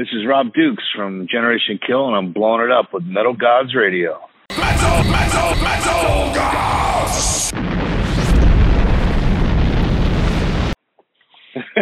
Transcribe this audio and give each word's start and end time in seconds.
This 0.00 0.08
is 0.14 0.26
Rob 0.26 0.54
Dukes 0.54 0.84
from 0.96 1.26
Generation 1.30 1.78
Kill, 1.86 2.06
and 2.06 2.16
I'm 2.16 2.32
blowing 2.32 2.64
it 2.64 2.70
up 2.72 2.94
with 2.94 3.04
Metal 3.04 3.34
Gods 3.34 3.74
Radio. 3.74 4.18
Metal, 4.48 5.04
metal, 5.04 5.54
metal 5.62 6.34
gods! 6.34 7.52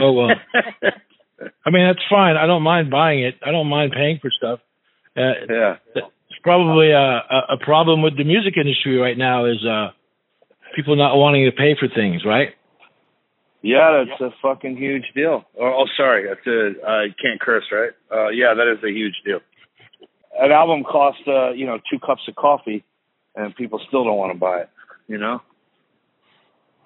oh 0.03 0.11
well. 0.11 0.31
I 1.65 1.71
mean 1.71 1.87
that's 1.87 2.05
fine. 2.11 2.37
I 2.37 2.49
don't 2.49 2.65
mind 2.65 2.91
buying 2.91 3.23
it. 3.23 3.37
I 3.47 3.53
don't 3.53 3.69
mind 3.69 3.93
paying 3.93 4.19
for 4.21 4.33
stuff. 4.37 4.59
Uh, 5.17 5.35
yeah. 5.49 5.77
It's 5.95 6.41
probably 6.43 6.91
a, 6.91 7.21
a 7.51 7.57
problem 7.65 8.03
with 8.03 8.17
the 8.17 8.25
music 8.25 8.55
industry 8.57 8.97
right 8.97 9.17
now 9.17 9.45
is 9.45 9.65
uh, 9.65 9.91
people 10.75 10.97
not 10.97 11.15
wanting 11.15 11.49
to 11.49 11.53
pay 11.57 11.77
for 11.79 11.87
things, 11.87 12.25
right? 12.27 12.49
Yeah, 13.63 14.05
that's 14.05 14.21
a 14.21 14.31
fucking 14.41 14.77
huge 14.77 15.05
deal. 15.15 15.45
Oh, 15.61 15.83
oh 15.83 15.85
sorry, 15.97 16.27
that's 16.29 16.47
a 16.47 16.87
I 16.87 17.07
can't 17.21 17.41
curse, 17.41 17.65
right? 17.73 17.91
Uh, 18.11 18.29
yeah, 18.29 18.55
that 18.55 18.73
is 18.73 18.83
a 18.85 18.91
huge 18.91 19.15
deal. 19.25 19.41
An 20.39 20.53
album 20.53 20.85
costs, 20.85 21.23
uh, 21.27 21.51
you 21.51 21.67
know, 21.67 21.79
two 21.91 21.99
cups 21.99 22.23
of 22.29 22.37
coffee, 22.37 22.85
and 23.35 23.55
people 23.57 23.81
still 23.89 24.05
don't 24.05 24.17
want 24.17 24.33
to 24.33 24.39
buy 24.39 24.61
it. 24.61 24.71
You 25.09 25.19
know. 25.19 25.41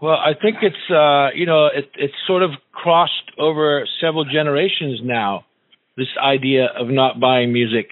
Well, 0.01 0.17
I 0.17 0.33
think 0.41 0.57
it's 0.63 0.91
uh, 0.91 1.37
you 1.37 1.47
know 1.47 1.67
it, 1.67 1.91
it's 1.95 2.15
sort 2.27 2.43
of 2.43 2.51
crossed 2.73 3.31
over 3.39 3.87
several 4.01 4.25
generations 4.25 5.01
now. 5.03 5.45
This 5.97 6.09
idea 6.21 6.67
of 6.67 6.89
not 6.89 7.21
buying 7.21 7.53
music. 7.53 7.87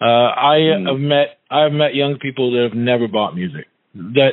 Uh, 0.00 0.04
I 0.04 0.58
mm. 0.58 0.88
have 0.90 1.00
met 1.00 1.38
I've 1.50 1.72
met 1.72 1.94
young 1.94 2.18
people 2.20 2.52
that 2.52 2.68
have 2.68 2.76
never 2.76 3.06
bought 3.08 3.34
music. 3.34 3.66
That 3.94 4.32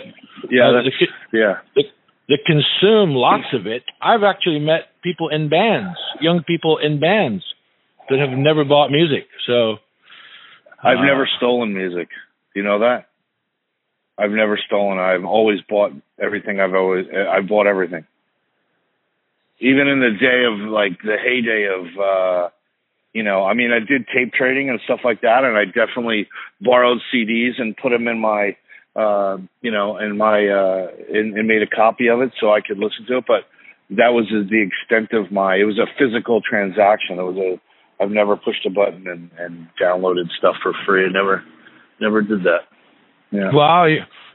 yeah, 0.49 0.69
uh, 0.69 0.83
that's, 0.83 0.95
the, 0.99 1.37
yeah. 1.37 1.53
The, 1.75 1.83
that 2.29 2.39
consume 2.45 3.11
lots 3.15 3.53
of 3.53 3.67
it. 3.67 3.83
I've 4.01 4.23
actually 4.23 4.59
met 4.59 4.89
people 5.03 5.29
in 5.29 5.49
bands, 5.49 5.97
young 6.21 6.43
people 6.43 6.77
in 6.77 6.99
bands 6.99 7.43
that 8.09 8.19
have 8.19 8.37
never 8.37 8.63
bought 8.63 8.91
music. 8.91 9.27
So 9.47 9.77
I've 10.81 10.99
uh, 10.99 11.05
never 11.05 11.27
stolen 11.37 11.73
music. 11.73 12.09
You 12.55 12.63
know 12.63 12.79
that? 12.79 13.07
I've 14.17 14.31
never 14.31 14.59
stolen. 14.65 14.99
I've 14.99 15.25
always 15.25 15.59
bought 15.67 15.91
everything. 16.21 16.59
I've 16.59 16.73
always 16.73 17.05
I've 17.11 17.47
bought 17.47 17.67
everything. 17.67 18.05
Even 19.59 19.87
in 19.87 19.99
the 19.99 20.11
day 20.19 20.43
of 20.45 20.69
like 20.69 21.01
the 21.01 21.17
heyday 21.17 21.67
of 21.67 21.85
uh 21.99 22.49
you 23.13 23.23
know, 23.23 23.43
I 23.43 23.53
mean 23.53 23.71
I 23.71 23.79
did 23.79 24.07
tape 24.07 24.33
trading 24.33 24.69
and 24.69 24.79
stuff 24.85 24.99
like 25.03 25.21
that 25.21 25.43
and 25.43 25.57
I 25.57 25.65
definitely 25.65 26.27
borrowed 26.61 26.99
CDs 27.13 27.59
and 27.59 27.75
put 27.75 27.89
them 27.89 28.07
in 28.07 28.19
my 28.19 28.55
uh, 28.95 29.37
you 29.61 29.71
know, 29.71 29.97
and 29.97 30.17
my 30.17 30.47
uh, 30.47 30.87
and, 31.11 31.37
and 31.37 31.47
made 31.47 31.61
a 31.61 31.67
copy 31.67 32.07
of 32.07 32.21
it 32.21 32.31
so 32.39 32.51
I 32.51 32.61
could 32.61 32.77
listen 32.77 33.05
to 33.07 33.17
it. 33.17 33.25
But 33.27 33.45
that 33.89 34.13
was 34.13 34.25
the 34.29 34.61
extent 34.61 35.17
of 35.17 35.31
my. 35.31 35.55
It 35.55 35.65
was 35.65 35.79
a 35.79 35.87
physical 35.97 36.41
transaction. 36.41 37.19
It 37.19 37.23
was 37.23 37.37
a. 37.37 38.03
I've 38.03 38.11
never 38.11 38.35
pushed 38.35 38.65
a 38.65 38.69
button 38.69 39.07
and, 39.07 39.29
and 39.37 39.67
downloaded 39.81 40.29
stuff 40.37 40.55
for 40.61 40.73
free. 40.85 41.05
I 41.05 41.11
never, 41.11 41.43
never 42.01 42.21
did 42.21 42.43
that. 42.43 42.65
Yeah. 43.31 43.49
Wow, 43.53 43.85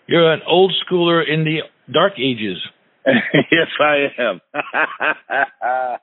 you're 0.07 0.33
an 0.33 0.41
old 0.47 0.73
schooler 0.85 1.23
in 1.29 1.45
the 1.45 1.61
dark 1.93 2.15
ages. 2.19 2.59
yes, 3.07 3.69
I 3.81 4.09
am. 4.19 4.41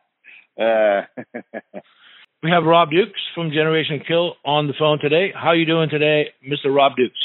uh. 0.60 1.02
we 2.44 2.52
have 2.52 2.64
Rob 2.64 2.92
Dukes 2.92 3.20
from 3.34 3.52
Generation 3.52 4.02
Kill 4.08 4.36
on 4.46 4.68
the 4.68 4.74
phone 4.78 5.00
today. 5.00 5.32
How 5.34 5.50
are 5.50 5.56
you 5.56 5.66
doing 5.66 5.90
today, 5.90 6.28
Mr. 6.48 6.74
Rob 6.74 6.96
Dukes? 6.96 7.25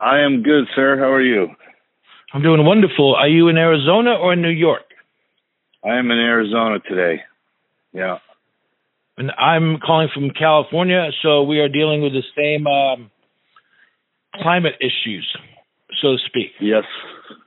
I 0.00 0.20
am 0.20 0.42
good, 0.42 0.66
sir. 0.74 0.98
How 0.98 1.12
are 1.12 1.22
you? 1.22 1.48
I'm 2.32 2.42
doing 2.42 2.64
wonderful. 2.64 3.14
Are 3.14 3.28
you 3.28 3.48
in 3.48 3.56
Arizona 3.56 4.14
or 4.14 4.34
in 4.34 4.42
New 4.42 4.50
York? 4.50 4.82
I 5.84 5.98
am 5.98 6.10
in 6.10 6.18
Arizona 6.18 6.80
today. 6.80 7.22
Yeah. 7.92 8.18
And 9.16 9.30
I'm 9.30 9.78
calling 9.78 10.08
from 10.12 10.30
California, 10.30 11.08
so 11.22 11.44
we 11.44 11.60
are 11.60 11.68
dealing 11.68 12.02
with 12.02 12.12
the 12.12 12.24
same 12.36 12.66
um, 12.66 13.10
climate 14.34 14.74
issues, 14.80 15.26
so 16.02 16.12
to 16.12 16.18
speak. 16.26 16.50
Yes. 16.60 16.84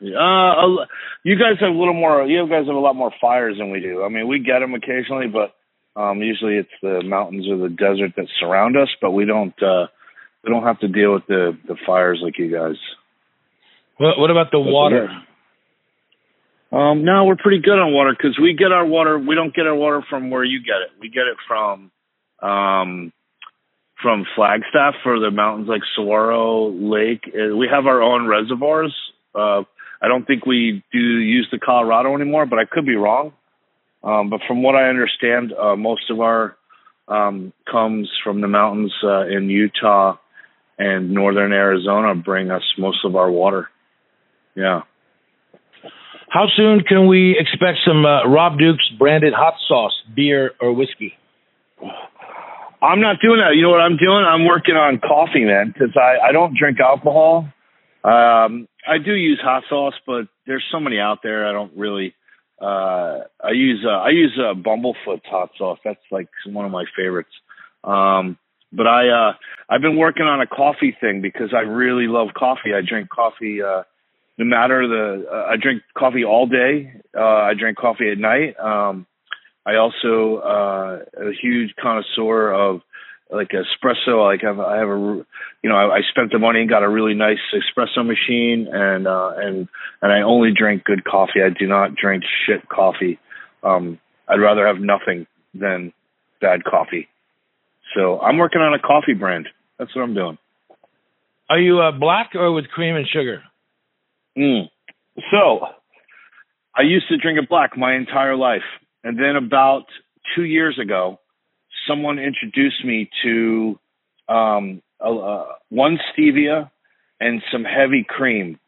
Uh, 0.02 0.86
you 1.24 1.38
guys 1.38 1.60
have 1.60 1.70
a 1.70 1.78
little 1.78 1.94
more. 1.94 2.26
You 2.26 2.48
guys 2.50 2.66
have 2.66 2.76
a 2.76 2.80
lot 2.80 2.96
more 2.96 3.12
fires 3.22 3.58
than 3.60 3.70
we 3.70 3.80
do. 3.80 4.04
I 4.04 4.10
mean, 4.10 4.28
we 4.28 4.40
get 4.40 4.60
them 4.60 4.74
occasionally, 4.74 5.28
but 5.28 5.54
um, 6.00 6.24
usually 6.24 6.56
it's 6.56 6.70
the 6.82 7.04
mountains 7.04 7.48
or 7.48 7.58
the 7.58 7.70
desert 7.70 8.14
that 8.18 8.26
surround 8.40 8.76
us. 8.76 8.90
But 9.00 9.12
we 9.12 9.26
don't. 9.26 9.54
Uh, 9.62 9.88
we 10.44 10.52
don't 10.52 10.64
have 10.64 10.80
to 10.80 10.88
deal 10.88 11.14
with 11.14 11.28
the 11.28 11.58
the 11.68 11.76
fires 11.86 12.20
like 12.24 12.38
you 12.38 12.52
guys. 12.52 12.76
What 13.98 14.18
what 14.18 14.32
about 14.32 14.52
the 14.52 14.60
water? 14.60 15.10
Um, 16.72 17.04
no, 17.04 17.26
we're 17.26 17.36
pretty 17.36 17.62
good 17.62 17.80
on 17.80 17.94
water 17.94 18.16
because 18.16 18.38
we 18.40 18.54
get 18.54 18.72
our 18.72 18.86
water. 18.86 19.18
We 19.18 19.34
don't 19.36 19.54
get 19.54 19.66
our 19.66 19.76
water 19.76 20.04
from 20.08 20.30
where 20.30 20.44
you 20.44 20.60
get 20.60 20.82
it. 20.84 20.92
We 21.02 21.10
get 21.10 21.24
it 21.24 21.38
from, 21.48 21.92
um, 22.48 23.12
from 24.02 24.26
Flagstaff 24.36 24.94
for 25.02 25.20
the 25.20 25.32
mountains 25.32 25.68
like 25.68 25.82
Saguaro 25.96 26.70
Lake. 26.70 27.24
Uh, 27.26 27.56
we 27.56 27.68
have 27.72 27.88
our 27.88 28.04
own 28.04 28.28
reservoirs. 28.28 28.96
Uh, 29.34 29.64
I 30.00 30.08
don't 30.08 30.26
think 30.26 30.46
we 30.46 30.84
do 30.92 31.00
use 31.00 31.48
the 31.52 31.58
Colorado 31.58 32.14
anymore, 32.14 32.46
but 32.46 32.60
I 32.60 32.66
could 32.66 32.86
be 32.86 32.96
wrong. 32.96 33.34
Um, 34.04 34.30
but 34.30 34.42
from 34.48 34.62
what 34.62 34.76
I 34.76 34.90
understand, 34.90 35.52
uh, 35.52 35.76
most 35.76 36.10
of 36.12 36.22
our 36.22 36.56
um, 37.08 37.52
comes 37.70 38.10
from 38.24 38.42
the 38.42 38.48
mountains 38.48 38.94
uh, 39.04 39.26
in 39.26 39.50
Utah 39.50 40.18
and 40.80 41.12
northern 41.12 41.52
Arizona 41.52 42.16
bring 42.16 42.50
us 42.50 42.64
most 42.78 43.04
of 43.04 43.16
our 43.16 43.30
water. 43.30 43.70
Yeah. 44.56 44.82
How 46.30 46.46
soon 46.56 46.82
can 46.82 47.08
we 47.08 47.36
expect 47.38 47.80
some 47.86 48.06
uh, 48.06 48.26
Rob 48.28 48.58
Duke's 48.58 48.88
branded 48.98 49.34
hot 49.34 49.56
sauce, 49.68 49.94
beer, 50.16 50.52
or 50.62 50.74
whiskey? 50.74 51.14
I'm 52.82 53.02
not 53.02 53.18
doing 53.22 53.40
that. 53.40 53.56
You 53.56 53.64
know 53.64 53.72
what 53.72 53.82
I'm 53.82 53.98
doing? 53.98 54.24
I'm 54.26 54.46
working 54.46 54.76
on 54.76 55.00
coffee, 55.00 55.44
man, 55.44 55.74
because 55.74 55.98
I, 55.98 56.30
I 56.30 56.32
don't 56.32 56.56
drink 56.58 56.80
alcohol. 56.80 57.50
Um, 58.04 58.68
I 58.88 58.98
do 59.04 59.14
use 59.14 59.40
hot 59.44 59.64
sauce, 59.68 59.96
but 60.08 60.28
there's 60.48 60.64
so 60.72 60.80
many 60.80 61.00
out 61.00 61.20
there. 61.22 61.48
I 61.48 61.52
don't 61.52 61.76
really. 61.76 62.14
Uh, 62.62 63.24
I 63.44 63.52
use 63.54 63.86
uh, 63.86 63.90
I 63.92 64.10
use 64.10 64.38
uh, 64.38 64.54
Bumblefoot's 64.54 65.26
hot 65.26 65.52
sauce. 65.58 65.80
That's 65.84 66.00
like 66.12 66.30
one 66.46 66.66
of 66.66 66.72
my 66.72 66.86
favorites. 66.96 67.30
Um, 67.84 68.38
but 68.72 68.88
I 68.88 69.10
uh 69.10 69.34
I've 69.70 69.82
been 69.82 69.98
working 69.98 70.26
on 70.26 70.42
a 70.42 70.48
coffee 70.48 70.96
thing 71.00 71.22
because 71.22 71.54
I 71.54 71.62
really 71.62 72.08
love 72.08 72.30
coffee. 72.36 72.74
I 72.76 72.82
drink 72.88 73.10
coffee 73.10 73.62
uh 73.62 73.84
no 74.38 74.46
matter 74.46 74.88
the 74.88 75.28
uh, 75.30 75.52
I 75.52 75.58
drink 75.58 75.84
coffee 75.98 76.24
all 76.24 76.48
day. 76.48 76.94
Uh 77.16 77.22
I 77.22 77.54
drink 77.58 77.78
coffee 77.78 78.12
at 78.12 78.18
night. 78.18 78.60
Um 78.60 79.06
I 79.66 79.76
also 79.76 80.38
uh 80.38 81.00
a 81.18 81.32
huge 81.42 81.76
connoisseur 81.82 82.52
of 82.52 82.82
like 83.32 83.50
espresso 83.50 84.26
like 84.26 84.44
I 84.44 84.48
have, 84.48 84.60
I 84.60 84.78
have 84.78 84.90
a 84.90 85.26
you 85.62 85.70
know 85.70 85.76
I, 85.76 85.98
I 85.98 86.02
spent 86.10 86.32
the 86.32 86.40
money 86.40 86.62
and 86.62 86.70
got 86.70 86.84
a 86.84 86.90
really 86.90 87.14
nice 87.14 87.38
espresso 87.54 88.06
machine 88.06 88.68
and 88.72 89.08
uh 89.08 89.32
and 89.38 89.68
and 90.02 90.12
I 90.12 90.22
only 90.22 90.52
drink 90.52 90.84
good 90.84 91.04
coffee. 91.04 91.42
I 91.44 91.50
do 91.50 91.68
not 91.68 91.96
drink 91.96 92.24
shit 92.46 92.68
coffee. 92.70 93.20
Um 93.64 94.00
I'd 94.28 94.40
rather 94.40 94.68
have 94.68 94.80
nothing 94.80 95.26
than 95.56 95.92
bad 96.40 96.64
coffee. 96.64 97.08
So 97.96 98.20
I'm 98.20 98.38
working 98.38 98.62
on 98.62 98.74
a 98.74 98.80
coffee 98.80 99.14
brand. 99.14 99.48
That's 99.78 99.96
what 99.96 100.04
I'm 100.04 100.14
doing. 100.14 100.38
Are 101.50 101.60
you 101.60 101.80
uh, 101.80 101.92
black 101.92 102.32
or 102.36 102.52
with 102.52 102.68
cream 102.68 102.96
and 102.96 103.08
sugar? 103.08 103.44
Mm. 104.38 104.70
So 105.32 105.66
I 106.76 106.84
used 106.84 107.08
to 107.10 107.18
drink 107.18 107.40
it 107.40 107.50
black 107.50 107.78
my 107.78 107.96
entire 107.96 108.36
life. 108.36 108.64
And 109.04 109.18
then 109.18 109.36
about 109.36 109.86
two 110.36 110.44
years 110.44 110.78
ago, 110.80 111.20
someone 111.88 112.20
introduced 112.20 112.86
me 112.86 113.10
to 113.24 113.80
um, 114.28 114.82
uh, 115.00 115.46
one 115.70 115.98
stevia 116.12 116.70
and 117.20 117.42
some 117.52 117.64
heavy 117.64 118.06
cream. 118.08 118.60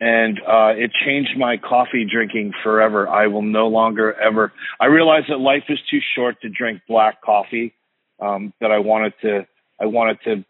And 0.00 0.38
uh, 0.40 0.72
it 0.76 0.90
changed 1.04 1.38
my 1.38 1.56
coffee 1.56 2.06
drinking 2.10 2.52
forever. 2.62 3.08
I 3.08 3.28
will 3.28 3.42
no 3.42 3.68
longer 3.68 4.14
ever. 4.14 4.52
I 4.78 4.86
realized 4.86 5.26
that 5.28 5.38
life 5.38 5.64
is 5.68 5.78
too 5.90 6.00
short 6.14 6.40
to 6.42 6.48
drink 6.48 6.82
black 6.86 7.22
coffee 7.22 7.74
um, 8.20 8.52
that 8.60 8.70
I 8.70 8.78
wanted 8.78 9.14
to 9.22 9.46
I 9.80 9.86
wanted 9.86 10.18
to 10.24 10.44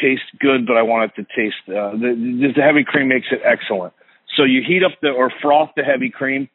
taste 0.00 0.24
good, 0.40 0.66
but 0.66 0.76
I 0.76 0.82
wanted 0.82 1.14
to 1.16 1.22
taste 1.22 1.56
uh, 1.68 1.92
the, 1.92 2.52
the 2.54 2.60
heavy 2.60 2.84
cream 2.84 3.08
makes 3.08 3.28
it 3.30 3.40
excellent. 3.44 3.94
So 4.36 4.44
you 4.44 4.62
heat 4.66 4.82
up 4.82 4.92
the 5.00 5.08
or 5.08 5.30
froth 5.42 5.70
the 5.76 5.84
heavy 5.84 6.10
cream 6.10 6.48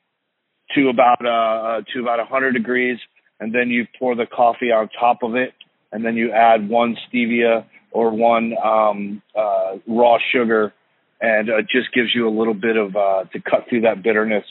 to 0.75 0.89
about 0.89 1.25
uh, 1.25 1.81
to 1.93 2.01
about 2.01 2.19
100 2.19 2.53
degrees, 2.53 2.99
and 3.39 3.53
then 3.53 3.69
you 3.69 3.87
pour 3.97 4.15
the 4.15 4.25
coffee 4.25 4.71
on 4.71 4.89
top 4.99 5.23
of 5.23 5.35
it, 5.35 5.53
and 5.91 6.05
then 6.05 6.15
you 6.15 6.31
add 6.31 6.69
one 6.69 6.97
stevia 7.07 7.65
or 7.91 8.11
one 8.11 8.53
um, 8.63 9.21
uh, 9.35 9.77
raw 9.87 10.17
sugar, 10.31 10.73
and 11.21 11.49
it 11.49 11.67
just 11.71 11.93
gives 11.93 12.09
you 12.13 12.27
a 12.27 12.33
little 12.37 12.53
bit 12.53 12.77
of 12.77 12.95
uh, 12.95 13.23
to 13.31 13.39
cut 13.41 13.65
through 13.69 13.81
that 13.81 14.03
bitterness, 14.03 14.45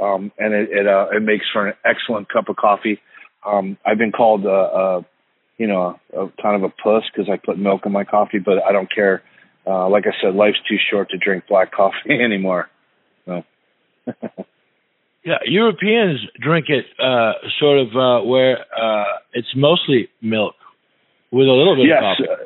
um, 0.00 0.32
and 0.38 0.52
it 0.52 0.70
it, 0.70 0.86
uh, 0.86 1.06
it 1.12 1.22
makes 1.22 1.46
for 1.52 1.68
an 1.68 1.74
excellent 1.84 2.28
cup 2.28 2.48
of 2.48 2.56
coffee. 2.56 3.00
Um, 3.46 3.76
I've 3.84 3.98
been 3.98 4.12
called 4.12 4.44
a, 4.44 4.48
a 4.48 5.06
you 5.58 5.66
know, 5.66 5.98
a, 6.12 6.20
a 6.24 6.32
kind 6.42 6.56
of 6.56 6.62
a 6.62 6.68
puss 6.70 7.04
because 7.12 7.30
I 7.30 7.36
put 7.36 7.58
milk 7.58 7.86
in 7.86 7.92
my 7.92 8.04
coffee, 8.04 8.38
but 8.38 8.62
I 8.62 8.72
don't 8.72 8.92
care. 8.92 9.22
Uh, 9.66 9.88
like 9.88 10.04
I 10.06 10.12
said, 10.20 10.34
life's 10.34 10.58
too 10.68 10.76
short 10.90 11.10
to 11.10 11.16
drink 11.16 11.44
black 11.48 11.72
coffee 11.76 12.10
anymore. 12.10 12.68
So. 13.26 13.42
Yeah, 15.24 15.38
Europeans 15.46 16.20
drink 16.38 16.66
it 16.68 16.84
uh, 17.02 17.32
sort 17.58 17.78
of 17.78 17.96
uh, 17.96 18.26
where 18.26 18.58
uh, 18.58 19.04
it's 19.32 19.48
mostly 19.56 20.10
milk 20.20 20.54
with 21.30 21.48
a 21.48 21.52
little 21.52 21.76
bit 21.76 21.86
yes, 21.86 22.02
of 22.02 22.26
coffee. 22.26 22.44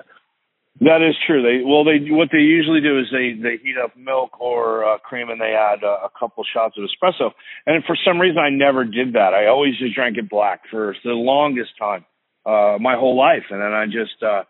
That 0.80 1.02
is 1.02 1.16
true. 1.26 1.42
They 1.42 1.64
well, 1.64 1.82
they 1.82 2.10
what 2.10 2.28
they 2.30 2.38
usually 2.38 2.80
do 2.80 2.98
is 3.00 3.06
they 3.10 3.34
they 3.34 3.56
heat 3.62 3.76
up 3.82 3.96
milk 3.96 4.40
or 4.40 4.84
uh, 4.84 4.98
cream 4.98 5.28
and 5.28 5.40
they 5.40 5.54
add 5.58 5.82
uh, 5.82 6.06
a 6.06 6.10
couple 6.18 6.44
shots 6.44 6.76
of 6.78 6.84
espresso. 6.84 7.32
And 7.66 7.82
for 7.84 7.96
some 8.06 8.20
reason, 8.20 8.38
I 8.38 8.50
never 8.50 8.84
did 8.84 9.14
that. 9.14 9.34
I 9.34 9.46
always 9.46 9.76
just 9.78 9.94
drank 9.94 10.18
it 10.18 10.30
black 10.30 10.62
for 10.70 10.94
the 11.02 11.12
longest 11.12 11.70
time, 11.78 12.04
uh, 12.46 12.78
my 12.80 12.94
whole 12.94 13.16
life. 13.16 13.44
And 13.50 13.60
then 13.60 13.72
I 13.72 13.86
just 13.86 14.22
uh, 14.22 14.44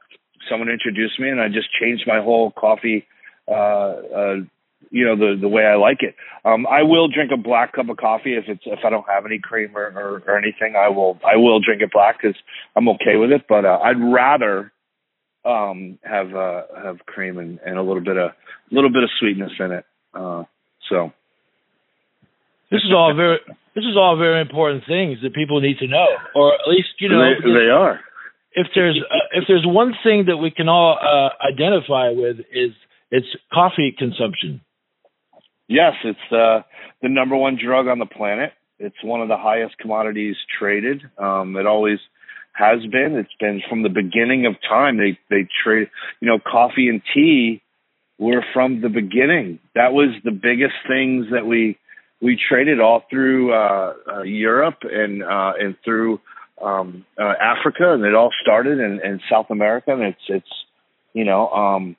someone 0.51 0.69
introduced 0.69 1.19
me, 1.19 1.31
and 1.31 1.41
I 1.41 1.49
just 1.49 1.69
changed 1.81 2.05
my 2.07 2.21
whole 2.21 2.51
coffee. 2.51 3.07
Uh, 3.47 3.55
uh, 3.55 4.35
you 4.91 5.05
know 5.05 5.17
the 5.17 5.39
the 5.41 5.49
way 5.49 5.65
I 5.65 5.77
like 5.77 6.03
it. 6.03 6.15
Um, 6.45 6.67
I 6.67 6.83
will 6.83 7.09
drink 7.09 7.31
a 7.33 7.37
black 7.37 7.73
cup 7.73 7.89
of 7.89 7.97
coffee 7.97 8.35
if 8.35 8.45
it's 8.49 8.63
if 8.67 8.81
I 8.85 8.91
don't 8.91 9.09
have 9.09 9.25
any 9.27 9.39
cream 9.39 9.77
or, 9.77 9.87
or, 9.87 10.23
or 10.27 10.39
anything. 10.39 10.75
I 10.77 10.89
will 10.89 11.19
I 11.25 11.37
will 11.37 11.61
drink 11.61 11.83
it 11.83 11.91
black 11.93 12.19
because 12.21 12.37
I'm 12.77 12.89
okay 12.91 13.17
with 13.17 13.33
it. 13.33 13.47
But 13.49 13.65
uh, 13.65 13.79
I'd 13.83 14.01
rather 14.01 14.73
um, 15.45 15.99
have 16.03 16.35
uh, 16.35 16.63
have 16.83 16.99
cream 17.07 17.39
and, 17.39 17.59
and 17.65 17.79
a 17.79 17.83
little 17.83 18.03
bit 18.03 18.17
of 18.17 18.31
a 18.31 18.75
little 18.75 18.91
bit 18.91 19.03
of 19.03 19.11
sweetness 19.19 19.53
in 19.59 19.73
it. 19.73 19.85
Uh, 20.15 20.45
so 20.89 21.13
this 22.71 22.81
is 22.81 22.93
all 22.95 23.15
very 23.15 23.39
this 23.75 23.85
is 23.85 23.97
all 23.97 24.17
very 24.17 24.41
important 24.41 24.85
things 24.87 25.19
that 25.23 25.35
people 25.35 25.61
need 25.61 25.79
to 25.79 25.87
know, 25.87 26.07
or 26.35 26.55
at 26.55 26.69
least 26.69 26.89
you 27.01 27.09
know 27.09 27.19
they, 27.19 27.49
they 27.49 27.71
are. 27.71 28.01
If 28.53 28.69
there's 28.75 28.99
uh, 28.99 29.39
if 29.39 29.45
there's 29.49 29.65
one 29.67 29.95
thing 30.03 30.27
that 30.27 30.37
we 30.37 30.51
can 30.51 30.69
all 30.69 30.99
uh, 31.01 31.31
identify 31.47 32.11
with 32.11 32.41
is 32.53 32.73
it's 33.11 33.27
coffee 33.53 33.95
consumption. 33.97 34.61
Yes, 35.69 35.93
it's 36.05 36.19
uh, 36.33 36.63
the 37.03 37.09
number 37.09 37.37
one 37.37 37.59
drug 37.63 37.89
on 37.89 37.99
the 37.99 38.07
planet. 38.07 38.53
It's 38.79 38.97
one 39.03 39.21
of 39.21 39.29
the 39.29 39.37
highest 39.37 39.77
commodities 39.79 40.37
traded. 40.59 41.03
Um, 41.19 41.57
it 41.57 41.67
always 41.67 41.99
has 42.53 42.81
been. 42.91 43.15
It's 43.17 43.35
been 43.39 43.63
from 43.69 43.83
the 43.83 43.89
beginning 43.89 44.47
of 44.47 44.55
time. 44.69 44.97
They 44.97 45.19
they 45.31 45.49
trade, 45.65 45.89
you 46.21 46.29
know, 46.29 46.39
coffee 46.39 46.89
and 46.89 47.03
tea 47.15 47.63
were 48.19 48.45
from 48.53 48.81
the 48.81 48.89
beginning. 48.89 49.61
That 49.75 49.93
was 49.93 50.11
the 50.25 50.33
biggest 50.33 50.75
things 50.89 51.27
that 51.31 51.47
we 51.47 51.79
we 52.21 52.39
traded 52.49 52.81
all 52.81 53.05
through 53.09 53.53
uh, 53.53 53.95
uh, 54.13 54.23
Europe 54.23 54.79
and 54.83 55.23
uh, 55.23 55.53
and 55.59 55.77
through 55.85 56.21
um, 56.63 57.05
uh, 57.19 57.35
Africa, 57.41 57.93
and 57.95 58.05
it 58.05 58.15
all 58.15 58.31
started 58.43 58.81
in, 58.81 59.01
in 59.05 59.21
South 59.31 59.47
America. 59.51 59.93
And 59.93 60.03
it's 60.03 60.25
it's 60.29 60.65
you 61.13 61.25
know 61.25 61.49
um, 61.51 61.97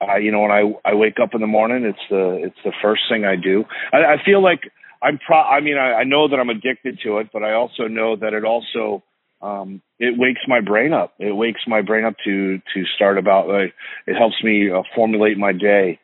I 0.00 0.18
you 0.18 0.32
know 0.32 0.40
when 0.40 0.50
I 0.50 0.72
I 0.84 0.94
wake 0.94 1.18
up 1.22 1.34
in 1.34 1.40
the 1.40 1.46
morning, 1.46 1.84
it's 1.84 1.98
the 2.10 2.42
it's 2.44 2.58
the 2.64 2.72
first 2.82 3.02
thing 3.08 3.24
I 3.24 3.36
do. 3.36 3.64
I, 3.92 4.14
I 4.14 4.24
feel 4.24 4.42
like 4.42 4.72
I'm 5.02 5.18
pro. 5.18 5.38
I 5.38 5.60
mean, 5.60 5.78
I, 5.78 6.00
I 6.00 6.04
know 6.04 6.28
that 6.28 6.40
I'm 6.40 6.50
addicted 6.50 6.98
to 7.04 7.18
it, 7.18 7.28
but 7.32 7.42
I 7.42 7.52
also 7.52 7.86
know 7.86 8.16
that 8.16 8.34
it 8.34 8.44
also 8.44 9.02
um, 9.42 9.80
it 9.98 10.18
wakes 10.18 10.40
my 10.46 10.60
brain 10.60 10.92
up. 10.92 11.14
It 11.18 11.34
wakes 11.34 11.60
my 11.66 11.82
brain 11.82 12.04
up 12.04 12.14
to 12.24 12.58
to 12.74 12.84
start 12.94 13.18
about 13.18 13.48
like 13.48 13.74
it 14.06 14.14
helps 14.14 14.36
me 14.42 14.70
uh, 14.70 14.82
formulate 14.94 15.38
my 15.38 15.52
day, 15.52 15.98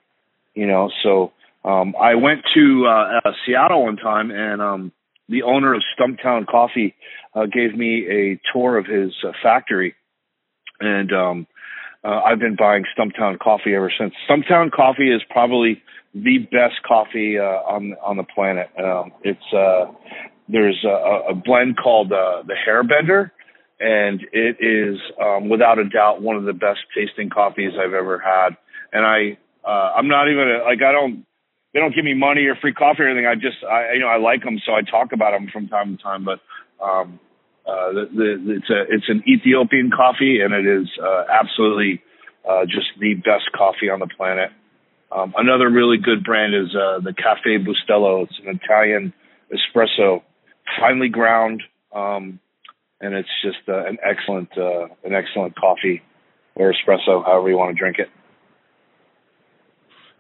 you 0.55 0.67
know. 0.67 0.91
So 1.03 1.33
um, 1.65 1.95
I 2.01 2.15
went 2.15 2.43
to 2.55 2.87
uh, 2.87 3.29
uh, 3.29 3.33
Seattle 3.45 3.85
one 3.85 3.97
time, 3.97 4.31
and 4.31 4.63
um, 4.63 4.93
the 5.29 5.43
owner 5.43 5.75
of 5.75 5.83
Stumptown 5.99 6.47
Coffee 6.47 6.95
uh, 7.35 7.47
gave 7.47 7.77
me 7.77 8.07
a 8.09 8.41
tour 8.53 8.79
of 8.79 8.87
his 8.87 9.13
uh, 9.23 9.33
factory, 9.43 9.95
and 10.81 11.13
um, 11.13 11.47
uh, 12.03 12.21
I've 12.25 12.39
been 12.39 12.57
buying 12.57 12.85
Stumptown 12.97 13.39
Coffee 13.39 13.75
ever 13.75 13.93
since. 13.99 14.15
Stumptown 14.29 14.71
Coffee 14.71 15.11
is 15.11 15.23
probably 15.29 15.83
the 16.15 16.39
best 16.39 16.83
coffee 16.87 17.39
uh, 17.39 17.43
on 17.43 17.95
on 18.03 18.17
the 18.17 18.25
planet. 18.25 18.71
Um, 18.79 19.13
it's 19.23 19.53
uh, 19.53 19.93
there's 20.49 20.85
a, 20.85 21.31
a 21.31 21.35
blend 21.35 21.77
called 21.77 22.13
uh, 22.13 22.43
the 22.47 22.55
Hairbender, 22.55 23.31
and 23.81 24.21
it 24.33 24.57
is 24.61 24.99
um, 25.21 25.49
without 25.49 25.79
a 25.79 25.89
doubt 25.89 26.23
one 26.23 26.37
of 26.37 26.45
the 26.45 26.53
best 26.53 26.81
tasting 26.97 27.31
coffees 27.31 27.73
I've 27.75 27.95
ever 27.95 28.19
had. 28.19 28.57
And 28.93 29.05
I, 29.05 29.39
uh, 29.67 29.93
I'm 29.97 30.09
not 30.09 30.31
even 30.31 30.49
a, 30.49 30.65
like 30.65 30.83
I 30.83 30.93
don't, 30.93 31.27
they 31.75 31.81
don't 31.81 31.95
give 31.95 32.05
me 32.05 32.15
money 32.15 32.47
or 32.47 32.57
free 32.57 32.73
coffee 32.73 33.03
or 33.03 33.09
anything. 33.09 33.27
I 33.27 33.35
just, 33.35 33.63
I, 33.69 33.95
you 33.95 34.01
know, 34.01 34.07
I 34.07 34.17
like 34.19 34.43
them, 34.43 34.59
so 34.65 34.73
I 34.73 34.81
talk 34.83 35.13
about 35.13 35.33
them 35.33 35.49
from 35.53 35.69
time 35.69 35.97
to 35.97 36.03
time. 36.03 36.25
But 36.25 36.41
um, 36.83 37.21
uh, 37.67 37.93
the, 37.93 38.09
the, 38.15 38.53
it's 38.57 38.71
a, 38.71 38.83
it's 38.89 39.09
an 39.09 39.23
Ethiopian 39.29 39.91
coffee, 39.91 40.41
and 40.41 40.55
it 40.55 40.65
is 40.65 40.89
uh, 41.03 41.25
absolutely 41.29 42.01
uh, 42.49 42.65
just 42.65 42.87
the 42.99 43.15
best 43.15 43.51
coffee 43.55 43.91
on 43.91 43.99
the 44.01 44.07
planet. 44.07 44.51
Um, 45.11 45.35
another 45.37 45.69
really 45.69 45.99
good 45.99 46.25
brand 46.25 46.55
is 46.55 46.75
uh, 46.75 47.01
the 47.01 47.13
Cafe 47.13 47.59
Bustelo. 47.59 48.25
It's 48.25 48.39
an 48.45 48.59
Italian 48.63 49.13
espresso 49.53 50.23
finely 50.81 51.09
ground, 51.09 51.63
um, 51.95 52.41
and 53.01 53.15
it's 53.15 53.29
just 53.43 53.69
uh, 53.69 53.85
an 53.85 53.99
excellent 54.03 54.51
uh, 54.57 54.87
an 55.05 55.15
excellent 55.15 55.55
coffee 55.57 56.03
or 56.55 56.73
espresso, 56.73 57.25
however 57.25 57.49
you 57.49 57.57
want 57.57 57.75
to 57.75 57.79
drink 57.79 57.99
it. 57.99 58.09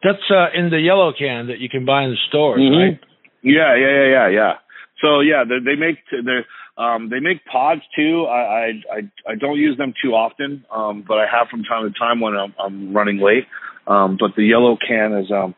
That's 0.02 0.30
uh, 0.30 0.58
in 0.58 0.70
the 0.70 0.78
yellow 0.78 1.12
can 1.18 1.48
that 1.48 1.58
you 1.58 1.68
can 1.68 1.84
buy 1.84 2.04
in 2.04 2.10
the 2.10 2.16
stores, 2.28 2.60
mm-hmm. 2.60 2.92
right? 2.92 3.00
Yeah, 3.42 3.76
yeah, 3.76 3.92
yeah, 3.92 4.08
yeah, 4.08 4.28
yeah. 4.28 4.52
So 5.00 5.20
yeah, 5.20 5.44
they, 5.44 5.64
they 5.64 5.76
make 5.76 5.98
they 6.10 6.44
um, 6.78 7.08
they 7.10 7.20
make 7.20 7.44
pods 7.44 7.82
too. 7.96 8.26
I, 8.28 8.40
I 8.40 8.66
I 8.92 9.32
I 9.32 9.34
don't 9.34 9.58
use 9.58 9.76
them 9.78 9.94
too 10.02 10.10
often, 10.10 10.64
um, 10.72 11.04
but 11.06 11.18
I 11.18 11.26
have 11.26 11.48
from 11.48 11.62
time 11.64 11.90
to 11.90 11.98
time 11.98 12.20
when 12.20 12.34
I'm, 12.34 12.54
I'm 12.58 12.94
running 12.94 13.18
late. 13.18 13.46
Um, 13.86 14.16
but 14.18 14.32
the 14.36 14.44
yellow 14.44 14.76
can 14.76 15.12
is 15.14 15.30
um, 15.30 15.54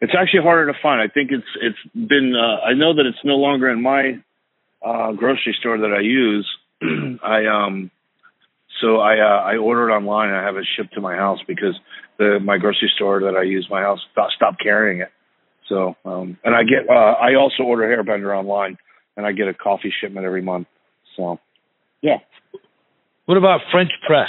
it's 0.00 0.12
actually 0.18 0.42
harder 0.42 0.72
to 0.72 0.78
find. 0.82 1.00
I 1.00 1.12
think 1.12 1.30
it's 1.32 1.46
it's 1.60 1.78
been. 1.94 2.34
Uh, 2.36 2.66
I 2.66 2.74
know 2.74 2.94
that 2.94 3.06
it's 3.06 3.24
no 3.24 3.36
longer 3.36 3.70
in 3.70 3.82
my 3.82 4.22
uh, 4.84 5.12
grocery 5.12 5.56
store 5.58 5.78
that 5.78 5.92
I 5.92 6.00
use. 6.00 6.48
I 7.22 7.46
um, 7.46 7.90
so 8.80 8.98
I 8.98 9.18
uh, 9.18 9.42
I 9.42 9.56
order 9.56 9.88
it 9.88 9.92
online. 9.92 10.28
and 10.28 10.38
I 10.38 10.44
have 10.44 10.56
it 10.56 10.66
shipped 10.76 10.94
to 10.94 11.00
my 11.00 11.16
house 11.16 11.40
because 11.46 11.78
the 12.18 12.38
my 12.42 12.58
grocery 12.58 12.90
store 12.94 13.20
that 13.20 13.36
I 13.36 13.42
use 13.42 13.66
my 13.70 13.82
house 13.82 14.00
stopped, 14.12 14.32
stopped 14.36 14.62
carrying 14.62 15.00
it. 15.00 15.10
So 15.68 15.96
um, 16.04 16.38
and 16.44 16.54
I 16.54 16.62
get 16.62 16.88
uh, 16.88 16.92
I 16.92 17.34
also 17.34 17.62
order 17.62 17.84
Hairbender 17.84 18.36
online, 18.36 18.78
and 19.16 19.26
I 19.26 19.32
get 19.32 19.48
a 19.48 19.54
coffee 19.54 19.92
shipment 20.00 20.26
every 20.26 20.42
month. 20.42 20.68
So 21.16 21.40
yeah. 22.02 22.18
What 23.24 23.38
about 23.38 23.60
French 23.72 23.90
press? 24.06 24.28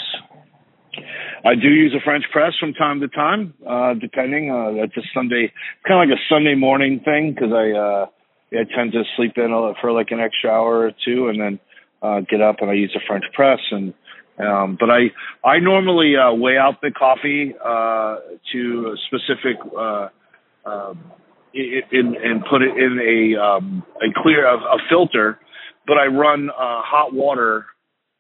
I 1.46 1.56
do 1.56 1.68
use 1.68 1.94
a 1.96 2.04
French 2.04 2.26
press 2.32 2.54
from 2.60 2.74
time 2.74 3.00
to 3.02 3.08
time, 3.08 3.54
uh, 3.68 3.94
depending. 3.94 4.52
Uh, 4.52 4.82
that's 4.82 4.98
a 4.98 5.08
Sunday, 5.14 5.52
kind 5.88 6.02
of 6.02 6.10
like 6.10 6.18
a 6.18 6.22
Sunday 6.30 6.56
morning 6.56 7.02
thing 7.04 7.34
because 7.34 7.52
I, 7.54 7.72
uh, 7.72 8.06
I 8.52 8.64
tend 8.76 8.94
to 8.94 9.04
sleep 9.16 9.34
in 9.38 9.74
for 9.82 9.92
like 9.92 10.12
an 10.12 10.20
extra 10.20 10.50
hour 10.50 10.88
or 10.88 10.92
two 11.06 11.28
and 11.28 11.40
then 11.40 11.60
uh, 12.02 12.22
get 12.22 12.42
up 12.42 12.58
and 12.62 12.70
I 12.70 12.74
use 12.74 12.96
a 12.96 13.06
French 13.08 13.26
press. 13.34 13.60
And 13.72 13.94
um, 14.40 14.78
but 14.80 14.90
I 14.90 15.10
I 15.48 15.60
normally 15.60 16.14
uh, 16.16 16.34
weigh 16.34 16.58
out 16.58 16.82
the 16.82 16.92
coffee 16.92 17.56
uh, 17.64 18.18
to 18.54 18.94
a 18.94 18.96
specific 19.08 19.58
uh, 19.76 20.10
uh, 20.66 20.94
in, 21.54 22.16
and 22.24 22.44
put 22.50 22.62
it 22.62 22.78
in 22.78 23.00
a 23.02 23.42
um, 23.42 23.84
a 23.98 24.14
clear 24.22 24.46
a, 24.46 24.58
a 24.58 24.78
filter, 24.90 25.40
but 25.88 25.98
I 25.98 26.06
run 26.06 26.50
uh, 26.50 26.54
hot 26.56 27.14
water 27.14 27.66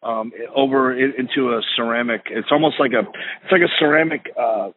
um, 0.07 0.31
over 0.55 0.97
into 0.97 1.49
a 1.49 1.61
ceramic. 1.75 2.21
It's 2.29 2.47
almost 2.51 2.75
like 2.79 2.91
a 2.91 3.01
it's 3.43 3.51
like 3.51 3.61
a 3.61 3.73
ceramic. 3.79 4.27
Uh, 4.37 4.69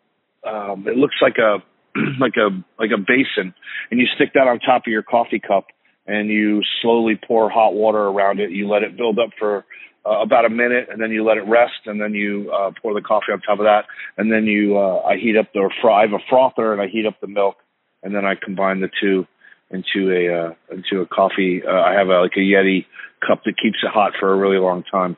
um, 0.46 0.86
it 0.88 0.96
looks 0.96 1.16
like 1.22 1.36
a 1.38 1.58
like 2.20 2.34
a 2.36 2.50
like 2.78 2.90
a 2.90 2.98
basin, 2.98 3.54
and 3.90 4.00
you 4.00 4.06
stick 4.16 4.30
that 4.34 4.48
on 4.48 4.58
top 4.58 4.82
of 4.86 4.90
your 4.92 5.02
coffee 5.02 5.40
cup, 5.40 5.66
and 6.06 6.28
you 6.28 6.62
slowly 6.82 7.18
pour 7.26 7.48
hot 7.50 7.74
water 7.74 7.98
around 7.98 8.40
it. 8.40 8.50
You 8.50 8.68
let 8.68 8.82
it 8.82 8.96
build 8.96 9.18
up 9.18 9.30
for 9.38 9.64
uh, 10.04 10.20
about 10.20 10.44
a 10.44 10.50
minute, 10.50 10.88
and 10.90 11.00
then 11.00 11.10
you 11.10 11.24
let 11.24 11.36
it 11.36 11.46
rest, 11.46 11.86
and 11.86 12.00
then 12.00 12.14
you 12.14 12.50
uh, 12.52 12.72
pour 12.82 12.94
the 12.94 13.02
coffee 13.02 13.32
on 13.32 13.40
top 13.40 13.60
of 13.60 13.64
that, 13.64 13.84
and 14.16 14.32
then 14.32 14.44
you 14.44 14.78
uh, 14.78 15.02
I 15.02 15.16
heat 15.16 15.36
up 15.36 15.52
the 15.52 15.70
fry. 15.80 16.00
I 16.00 16.02
have 16.02 16.12
a 16.12 16.24
frother, 16.28 16.72
and 16.72 16.82
I 16.82 16.88
heat 16.88 17.06
up 17.06 17.20
the 17.20 17.28
milk, 17.28 17.56
and 18.02 18.14
then 18.14 18.24
I 18.24 18.34
combine 18.34 18.80
the 18.80 18.90
two 19.00 19.26
into 19.70 20.10
a 20.10 20.48
uh, 20.48 20.74
into 20.74 21.02
a 21.02 21.06
coffee. 21.06 21.62
Uh, 21.66 21.70
I 21.70 21.94
have 21.94 22.08
a, 22.08 22.20
like 22.20 22.32
a 22.36 22.40
Yeti 22.40 22.86
cup 23.26 23.42
that 23.44 23.54
keeps 23.62 23.78
it 23.82 23.90
hot 23.92 24.12
for 24.18 24.32
a 24.32 24.36
really 24.36 24.58
long 24.58 24.82
time, 24.90 25.16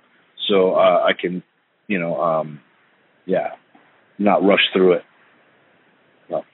so 0.48 0.74
uh, 0.74 1.04
I 1.04 1.12
can, 1.18 1.42
you 1.88 1.98
know, 1.98 2.20
um, 2.20 2.60
yeah, 3.26 3.52
not 4.18 4.44
rush 4.44 4.62
through 4.72 4.94
it. 4.94 5.02
No. 6.30 6.44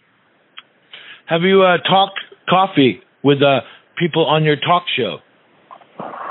Have 1.27 1.43
you 1.43 1.63
uh, 1.63 1.79
talked 1.79 2.21
coffee 2.49 3.01
with 3.23 3.43
uh, 3.43 3.61
people 3.99 4.27
on 4.27 4.45
your 4.45 4.57
talk 4.57 4.85
show? 4.97 5.19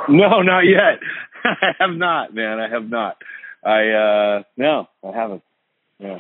No, 0.10 0.42
not 0.42 0.62
yet. 0.62 1.00
I 1.44 1.72
have 1.80 1.96
not, 1.96 2.34
man. 2.34 2.60
I 2.60 2.70
have 2.70 2.90
not. 2.90 3.18
I 3.64 3.90
uh 3.90 4.44
no, 4.56 4.88
I 5.04 5.12
haven't. 5.16 5.44
Yeah. 6.00 6.20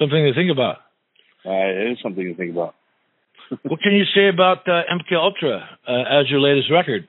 Something 0.00 0.24
to 0.24 0.34
think 0.34 0.50
about. 0.50 0.76
Uh, 1.44 1.50
it 1.52 1.92
is 1.92 1.98
something 2.02 2.24
to 2.24 2.34
think 2.34 2.52
about. 2.52 2.74
What 3.62 3.80
can 3.80 3.92
you 3.92 4.04
say 4.14 4.28
about 4.28 4.68
uh, 4.68 4.82
MK 4.92 5.16
Ultra 5.16 5.68
uh, 5.86 6.20
as 6.20 6.30
your 6.30 6.40
latest 6.40 6.70
record? 6.70 7.08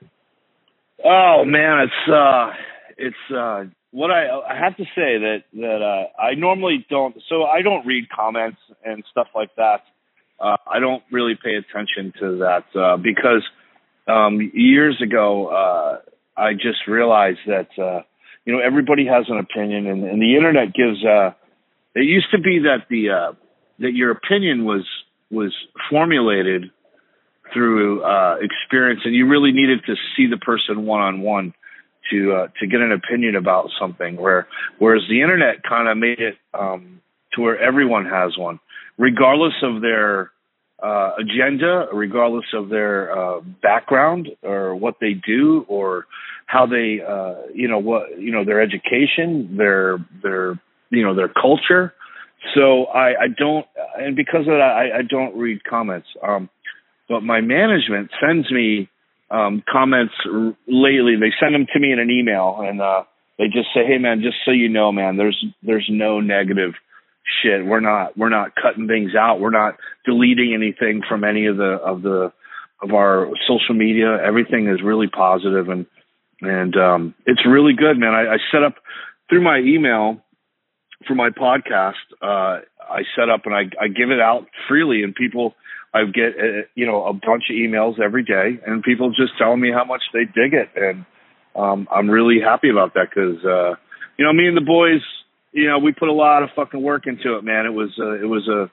Oh 1.04 1.44
man, 1.46 1.88
it's 1.88 2.12
uh, 2.12 2.50
it's 2.96 3.34
uh, 3.34 3.64
what 3.90 4.10
I 4.10 4.28
I 4.28 4.56
have 4.58 4.76
to 4.76 4.84
say 4.84 5.18
that 5.18 5.44
that 5.54 5.82
uh, 5.82 6.20
I 6.20 6.34
normally 6.34 6.86
don't. 6.88 7.16
So 7.28 7.44
I 7.44 7.62
don't 7.62 7.86
read 7.86 8.08
comments 8.08 8.58
and 8.84 9.04
stuff 9.10 9.28
like 9.34 9.54
that. 9.56 9.82
uh, 10.40 10.56
I 10.66 10.78
don't 10.80 11.02
really 11.10 11.34
pay 11.42 11.54
attention 11.54 12.12
to 12.20 12.38
that 12.38 12.78
uh, 12.78 12.96
because 12.96 13.44
um, 14.06 14.50
years 14.54 15.00
ago 15.02 15.48
uh, 15.48 15.98
I 16.40 16.54
just 16.54 16.86
realized 16.86 17.40
that 17.46 17.68
uh, 17.78 18.02
you 18.44 18.52
know 18.52 18.60
everybody 18.60 19.06
has 19.06 19.26
an 19.28 19.38
opinion, 19.38 19.86
and, 19.86 20.04
and 20.04 20.20
the 20.20 20.36
internet 20.36 20.74
gives. 20.74 21.04
Uh, 21.04 21.32
it 21.94 22.04
used 22.04 22.28
to 22.32 22.38
be 22.40 22.60
that 22.60 22.86
the 22.88 23.10
uh, 23.10 23.32
that 23.80 23.92
your 23.94 24.10
opinion 24.10 24.64
was 24.64 24.86
was 25.30 25.54
formulated 25.88 26.70
through 27.52 28.02
uh, 28.02 28.36
experience, 28.40 29.00
and 29.04 29.14
you 29.14 29.26
really 29.26 29.52
needed 29.52 29.80
to 29.86 29.94
see 30.16 30.26
the 30.26 30.36
person 30.36 30.86
one 30.86 31.00
on 31.00 31.20
one 31.20 31.54
to 32.10 32.32
uh, 32.32 32.48
to 32.60 32.66
get 32.66 32.80
an 32.80 32.92
opinion 32.92 33.36
about 33.36 33.70
something. 33.78 34.16
Where 34.16 34.46
whereas 34.78 35.02
the 35.08 35.22
internet 35.22 35.62
kind 35.62 35.88
of 35.88 35.96
made 35.96 36.20
it 36.20 36.36
um, 36.54 37.00
to 37.32 37.42
where 37.42 37.58
everyone 37.58 38.06
has 38.06 38.36
one, 38.36 38.60
regardless 38.98 39.54
of 39.62 39.80
their 39.80 40.30
uh, 40.82 41.12
agenda, 41.18 41.88
regardless 41.92 42.46
of 42.54 42.68
their 42.68 43.16
uh, 43.16 43.40
background 43.62 44.28
or 44.42 44.74
what 44.74 44.96
they 45.00 45.12
do 45.14 45.64
or 45.68 46.06
how 46.46 46.66
they, 46.66 47.00
uh, 47.06 47.34
you 47.54 47.68
know, 47.68 47.78
what 47.78 48.18
you 48.18 48.32
know, 48.32 48.44
their 48.44 48.60
education, 48.60 49.56
their 49.56 49.98
their 50.22 50.58
you 50.90 51.02
know 51.02 51.14
their 51.14 51.28
culture. 51.28 51.94
So 52.54 52.84
I, 52.86 53.08
I 53.08 53.28
don't, 53.36 53.66
and 53.98 54.16
because 54.16 54.40
of 54.42 54.54
that, 54.58 54.60
I, 54.60 54.98
I 54.98 55.02
don't 55.08 55.36
read 55.36 55.62
comments. 55.64 56.08
Um, 56.22 56.48
but 57.08 57.22
my 57.22 57.40
management 57.40 58.10
sends 58.20 58.50
me 58.50 58.88
um, 59.30 59.62
comments 59.70 60.14
r- 60.26 60.56
lately. 60.66 61.16
They 61.20 61.32
send 61.40 61.54
them 61.54 61.66
to 61.72 61.78
me 61.78 61.92
in 61.92 61.98
an 61.98 62.10
email, 62.10 62.58
and 62.60 62.80
uh, 62.80 63.04
they 63.38 63.46
just 63.46 63.68
say, 63.74 63.84
"Hey, 63.86 63.98
man, 63.98 64.22
just 64.22 64.36
so 64.44 64.52
you 64.52 64.68
know, 64.68 64.90
man, 64.92 65.16
there's 65.16 65.44
there's 65.62 65.86
no 65.90 66.20
negative 66.20 66.72
shit. 67.42 67.64
We're 67.64 67.80
not 67.80 68.16
we're 68.16 68.30
not 68.30 68.52
cutting 68.60 68.86
things 68.86 69.14
out. 69.14 69.40
We're 69.40 69.50
not 69.50 69.76
deleting 70.04 70.54
anything 70.54 71.02
from 71.08 71.24
any 71.24 71.46
of 71.46 71.56
the 71.56 71.78
of 71.84 72.02
the 72.02 72.32
of 72.82 72.92
our 72.92 73.28
social 73.46 73.74
media. 73.74 74.18
Everything 74.24 74.68
is 74.68 74.82
really 74.82 75.08
positive 75.08 75.68
and 75.68 75.86
and 76.40 76.76
um, 76.76 77.14
it's 77.26 77.44
really 77.46 77.74
good, 77.74 77.98
man. 77.98 78.14
I, 78.14 78.34
I 78.34 78.36
set 78.50 78.62
up 78.62 78.76
through 79.28 79.42
my 79.42 79.58
email 79.58 80.22
for 81.06 81.14
my 81.14 81.30
podcast. 81.30 81.94
Uh, 82.20 82.60
I 82.80 83.02
set 83.16 83.28
up 83.30 83.42
and 83.44 83.54
I, 83.54 83.62
I 83.80 83.88
give 83.88 84.10
it 84.10 84.20
out 84.20 84.46
freely, 84.68 85.02
and 85.02 85.14
people. 85.14 85.54
I 85.92 86.04
get 86.04 86.38
uh, 86.38 86.62
you 86.76 86.86
know 86.86 87.04
a 87.06 87.12
bunch 87.12 87.50
of 87.50 87.56
emails 87.56 88.00
every 88.00 88.22
day, 88.22 88.60
and 88.64 88.82
people 88.82 89.10
just 89.10 89.36
telling 89.38 89.60
me 89.60 89.72
how 89.72 89.84
much 89.84 90.02
they 90.12 90.24
dig 90.24 90.54
it, 90.54 90.70
and 90.76 91.04
um, 91.56 91.88
I'm 91.90 92.08
really 92.08 92.38
happy 92.40 92.70
about 92.70 92.94
that 92.94 93.08
because 93.10 93.44
uh, 93.44 93.74
you 94.16 94.24
know 94.24 94.32
me 94.32 94.46
and 94.46 94.56
the 94.56 94.64
boys 94.64 95.02
you 95.52 95.68
know, 95.68 95.78
we 95.78 95.92
put 95.92 96.08
a 96.08 96.12
lot 96.12 96.42
of 96.42 96.50
fucking 96.54 96.80
work 96.80 97.06
into 97.06 97.36
it, 97.36 97.44
man. 97.44 97.66
It 97.66 97.72
was 97.72 97.90
uh, 97.98 98.14
it 98.14 98.26
was 98.26 98.46
a 98.48 98.70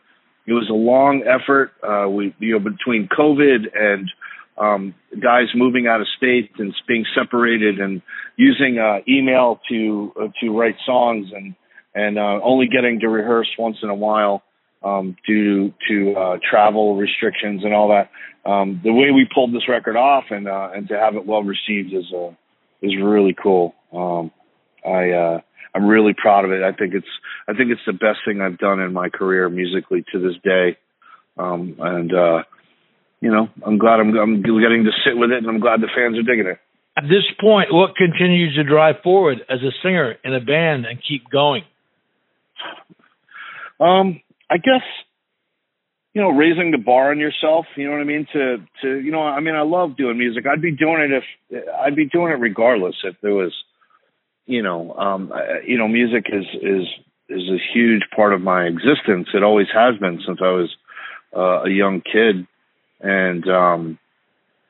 it 0.50 0.53
was 0.53 0.69
a 0.69 0.74
long 0.74 1.24
effort. 1.24 1.72
Uh, 1.84 2.10
we 2.10 2.36
you 2.39 2.53
know 2.53 2.60
between 2.60 3.07
COVID 3.07 3.75
and 3.75 4.10
um, 4.57 4.96
guys 5.12 5.48
moving 5.55 5.88
out 5.88 6.01
of 6.01 6.07
state 6.17 6.51
and 6.60 6.74
being 6.88 7.05
separated 7.15 7.79
and 7.79 8.01
using 8.36 8.77
uh, 8.77 9.00
email 9.07 9.60
to 9.69 10.13
uh, 10.19 10.27
to 10.41 10.57
write 10.57 10.75
songs 10.86 11.27
and 11.36 11.55
and 11.98 12.20
uh, 12.20 12.39
only 12.44 12.68
getting 12.68 13.00
to 13.00 13.10
rehearse 13.10 13.50
once 13.58 13.77
in 13.82 13.89
a 13.89 13.96
while 13.96 14.44
um, 14.84 15.18
due 15.25 15.74
to 15.89 16.13
uh, 16.13 16.38
travel 16.48 16.96
restrictions 16.96 17.63
and 17.63 17.74
all 17.74 17.89
that. 17.89 18.12
Um, 18.50 18.80
the 18.84 18.94
way 18.94 19.10
we 19.12 19.27
pulled 19.34 19.54
this 19.54 19.68
record 19.68 19.98
off 19.98 20.25
and 20.30 20.48
uh, 20.48 20.70
and 20.74 20.88
to 20.89 20.94
have 20.94 21.16
it 21.16 21.25
well 21.25 21.44
received 21.44 21.94
is 21.94 22.06
uh, 22.16 22.30
is 22.84 22.94
really 23.01 23.36
cool. 23.42 23.74
Um, 23.92 24.32
I 24.86 25.10
uh, 25.10 25.42
I'm 25.74 25.88
really 25.88 26.13
proud 26.16 26.46
of 26.46 26.51
it. 26.51 26.62
I 26.62 26.72
think 26.72 26.94
it's 26.94 27.08
I 27.48 27.54
think 27.54 27.72
it's 27.72 27.82
the 27.88 27.94
best 27.94 28.20
thing 28.25 28.42
I've 28.42 28.60
done 28.60 28.80
in 28.80 28.94
my 28.94 29.10
career 29.10 29.50
musically 29.50 30.06
to 30.13 30.20
this 30.20 30.36
day. 30.44 30.77
Um, 31.38 31.77
and 31.80 32.13
uh, 32.13 32.44
you 33.22 33.32
know, 33.32 33.50
I'm 33.66 33.80
glad 33.80 34.00
I'm, 34.00 34.16
I'm 34.16 34.42
getting 34.44 34.86
to 34.86 34.92
sit 35.04 35.18
with 35.18 35.32
it, 35.32 35.38
and 35.38 35.48
I'm 35.48 35.60
glad 35.60 35.82
the 35.82 35.89
fans 35.94 36.18
are 36.18 36.24
digging 36.24 36.46
it. 36.46 36.60
At 36.96 37.04
this 37.04 37.25
point, 37.39 37.74
what 37.74 37.96
continues 37.96 38.56
to 38.56 38.63
drive 38.63 39.01
forward 39.04 39.39
as 39.50 39.60
a 39.62 39.72
singer 39.84 40.16
in 40.24 40.34
a 40.34 40.39
band 40.39 40.86
and 40.86 41.00
keep 41.01 41.30
going? 41.30 41.63
Um, 43.80 44.22
I 44.50 44.58
guess 44.58 44.84
you 46.14 46.24
know, 46.24 46.30
raising 46.30 46.72
the 46.72 46.80
bar 46.80 47.12
on 47.12 47.20
yourself. 47.20 47.68
You 47.76 47.86
know 47.86 47.92
what 47.92 48.02
I 48.02 48.06
mean? 48.06 48.28
To 48.34 48.58
to 48.82 49.00
you 49.00 49.12
know, 49.12 49.22
I 49.22 49.40
mean, 49.40 49.56
I 49.56 49.62
love 49.62 49.98
doing 49.98 50.18
music. 50.18 50.46
I'd 50.48 50.62
be 50.62 50.76
doing 50.76 51.02
it 51.02 51.12
if 51.12 51.64
I'd 51.80 51.96
be 51.96 52.08
doing 52.08 52.32
it 52.32 52.40
regardless 52.40 52.96
if 53.04 53.16
there 53.22 53.36
was 53.36 53.54
you 54.48 54.64
know, 54.64 54.94
um, 54.94 55.32
you 55.66 55.78
know, 55.78 55.88
music 55.88 56.26
is 56.32 56.46
is 56.56 56.88
is 57.30 57.50
a 57.50 57.60
huge 57.74 58.04
part 58.16 58.34
of 58.34 58.42
my 58.42 58.64
existence. 58.64 59.28
It 59.34 59.44
always 59.44 59.68
has 59.74 60.00
been 60.00 60.20
since 60.26 60.40
I 60.42 60.52
was 60.52 60.76
uh, 61.36 61.64
a 61.66 61.70
young 61.70 62.02
kid, 62.02 62.48
and 63.02 63.48
um, 63.50 64.00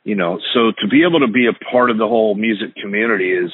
you 0.03 0.15
know, 0.15 0.39
so 0.53 0.72
to 0.82 0.88
be 0.89 1.03
able 1.08 1.20
to 1.20 1.32
be 1.32 1.48
a 1.48 1.53
part 1.72 1.91
of 1.91 1.98
the 1.98 2.08
whole 2.08 2.34
music 2.34 2.75
community 2.75 3.32
is 3.32 3.51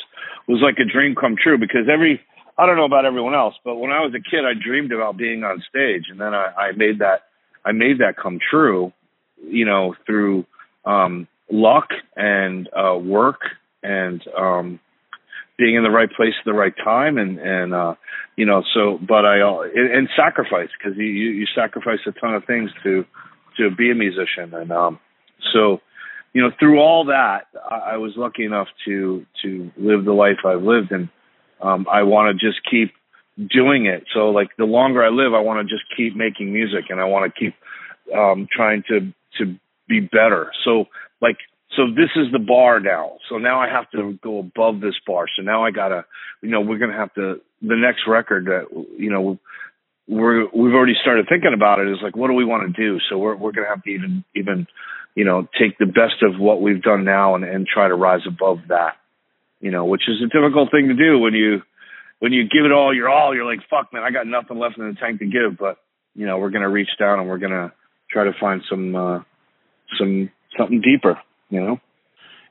was 0.47 0.61
like 0.63 0.77
a 0.79 0.91
dream 0.91 1.13
come 1.13 1.35
true 1.35 1.57
because 1.57 1.89
every 1.91 2.21
I 2.57 2.65
don't 2.65 2.77
know 2.77 2.85
about 2.85 3.05
everyone 3.05 3.33
else, 3.33 3.55
but 3.63 3.75
when 3.75 3.91
I 3.91 4.01
was 4.01 4.13
a 4.13 4.19
kid, 4.19 4.45
I 4.45 4.53
dreamed 4.53 4.91
about 4.91 5.17
being 5.17 5.43
on 5.43 5.63
stage, 5.69 6.05
and 6.09 6.19
then 6.19 6.33
I, 6.33 6.53
I 6.55 6.71
made 6.73 6.99
that 6.99 7.23
I 7.65 7.71
made 7.71 7.99
that 7.99 8.15
come 8.21 8.39
true, 8.51 8.91
you 9.41 9.65
know, 9.65 9.95
through 10.05 10.45
um, 10.85 11.27
luck 11.49 11.89
and 12.15 12.69
uh, 12.73 12.97
work 12.97 13.41
and 13.81 14.21
um, 14.37 14.79
being 15.57 15.75
in 15.75 15.83
the 15.83 15.89
right 15.89 16.11
place 16.11 16.33
at 16.39 16.45
the 16.45 16.53
right 16.53 16.73
time 16.83 17.17
and 17.17 17.39
and 17.39 17.73
uh 17.73 17.95
you 18.35 18.45
know 18.45 18.63
so 18.73 18.99
but 19.07 19.25
i 19.25 19.37
and, 19.75 19.93
and 19.93 20.09
sacrifice 20.15 20.69
because 20.77 20.97
you, 20.97 21.05
you 21.05 21.29
you 21.29 21.45
sacrifice 21.55 21.99
a 22.07 22.11
ton 22.11 22.33
of 22.33 22.43
things 22.45 22.71
to 22.83 23.05
to 23.57 23.69
be 23.75 23.91
a 23.91 23.95
musician 23.95 24.53
and 24.53 24.71
um 24.71 24.99
so 25.53 25.79
you 26.33 26.41
know 26.41 26.49
through 26.59 26.79
all 26.79 27.05
that 27.05 27.47
i, 27.69 27.93
I 27.93 27.97
was 27.97 28.13
lucky 28.17 28.45
enough 28.45 28.67
to 28.85 29.25
to 29.43 29.71
live 29.77 30.05
the 30.05 30.13
life 30.13 30.39
i've 30.45 30.63
lived 30.63 30.91
and 30.91 31.09
um 31.63 31.87
i 31.91 32.03
want 32.03 32.37
to 32.37 32.45
just 32.45 32.59
keep 32.69 32.93
doing 33.49 33.87
it 33.87 34.03
so 34.13 34.29
like 34.29 34.49
the 34.57 34.65
longer 34.65 35.03
i 35.03 35.09
live 35.09 35.33
i 35.33 35.39
want 35.39 35.67
to 35.67 35.73
just 35.73 35.83
keep 35.97 36.15
making 36.15 36.53
music 36.53 36.85
and 36.89 36.99
i 36.99 37.05
want 37.05 37.33
to 37.33 37.39
keep 37.39 37.55
um 38.15 38.47
trying 38.51 38.83
to 38.87 39.11
to 39.37 39.55
be 39.87 39.99
better 39.99 40.51
so 40.63 40.85
like 41.21 41.37
so 41.75 41.87
this 41.87 42.09
is 42.15 42.31
the 42.31 42.39
bar 42.39 42.79
now. 42.79 43.17
So 43.29 43.37
now 43.37 43.59
I 43.59 43.67
have 43.67 43.89
to 43.91 44.17
go 44.21 44.39
above 44.39 44.79
this 44.79 44.95
bar. 45.07 45.25
So 45.35 45.41
now 45.41 45.65
I 45.65 45.71
gotta, 45.71 46.05
you 46.41 46.49
know, 46.49 46.61
we're 46.61 46.77
gonna 46.77 46.97
have 46.97 47.13
to 47.15 47.41
the 47.61 47.75
next 47.75 48.01
record 48.07 48.45
that 48.45 48.67
you 48.97 49.09
know 49.09 49.39
we're 50.07 50.45
we've 50.53 50.73
already 50.73 50.95
started 51.01 51.25
thinking 51.29 51.53
about 51.53 51.79
it 51.79 51.87
is 51.87 51.97
like 52.03 52.15
what 52.15 52.27
do 52.27 52.33
we 52.33 52.45
want 52.45 52.75
to 52.75 52.81
do? 52.81 52.99
So 53.09 53.17
we're 53.17 53.35
we're 53.35 53.53
gonna 53.53 53.69
have 53.69 53.83
to 53.83 53.89
even 53.89 54.23
even 54.35 54.67
you 55.15 55.25
know 55.25 55.47
take 55.59 55.77
the 55.79 55.85
best 55.85 56.21
of 56.21 56.39
what 56.39 56.61
we've 56.61 56.81
done 56.81 57.05
now 57.05 57.35
and 57.35 57.43
and 57.43 57.65
try 57.65 57.87
to 57.87 57.95
rise 57.95 58.21
above 58.27 58.59
that. 58.69 58.97
You 59.63 59.71
know, 59.71 59.85
which 59.85 60.03
is 60.07 60.21
a 60.21 60.27
difficult 60.27 60.69
thing 60.71 60.89
to 60.89 60.93
do 60.93 61.17
when 61.17 61.33
you 61.33 61.63
when 62.19 62.33
you 62.33 62.43
give 62.43 62.65
it 62.65 62.71
all 62.71 62.93
your 62.93 63.09
all. 63.09 63.33
You're 63.33 63.45
like 63.45 63.59
fuck 63.69 63.93
man, 63.93 64.03
I 64.03 64.11
got 64.11 64.27
nothing 64.27 64.59
left 64.59 64.77
in 64.77 64.87
the 64.87 64.99
tank 64.99 65.19
to 65.19 65.25
give. 65.25 65.57
But 65.57 65.77
you 66.13 66.27
know, 66.27 66.37
we're 66.37 66.51
gonna 66.51 66.69
reach 66.69 66.91
down 66.99 67.19
and 67.19 67.27
we're 67.27 67.39
gonna 67.39 67.73
try 68.11 68.25
to 68.25 68.33
find 68.39 68.61
some 68.69 68.95
uh, 68.95 69.19
some 69.97 70.29
something 70.57 70.81
deeper 70.81 71.17
you 71.53 71.61
know. 71.61 71.79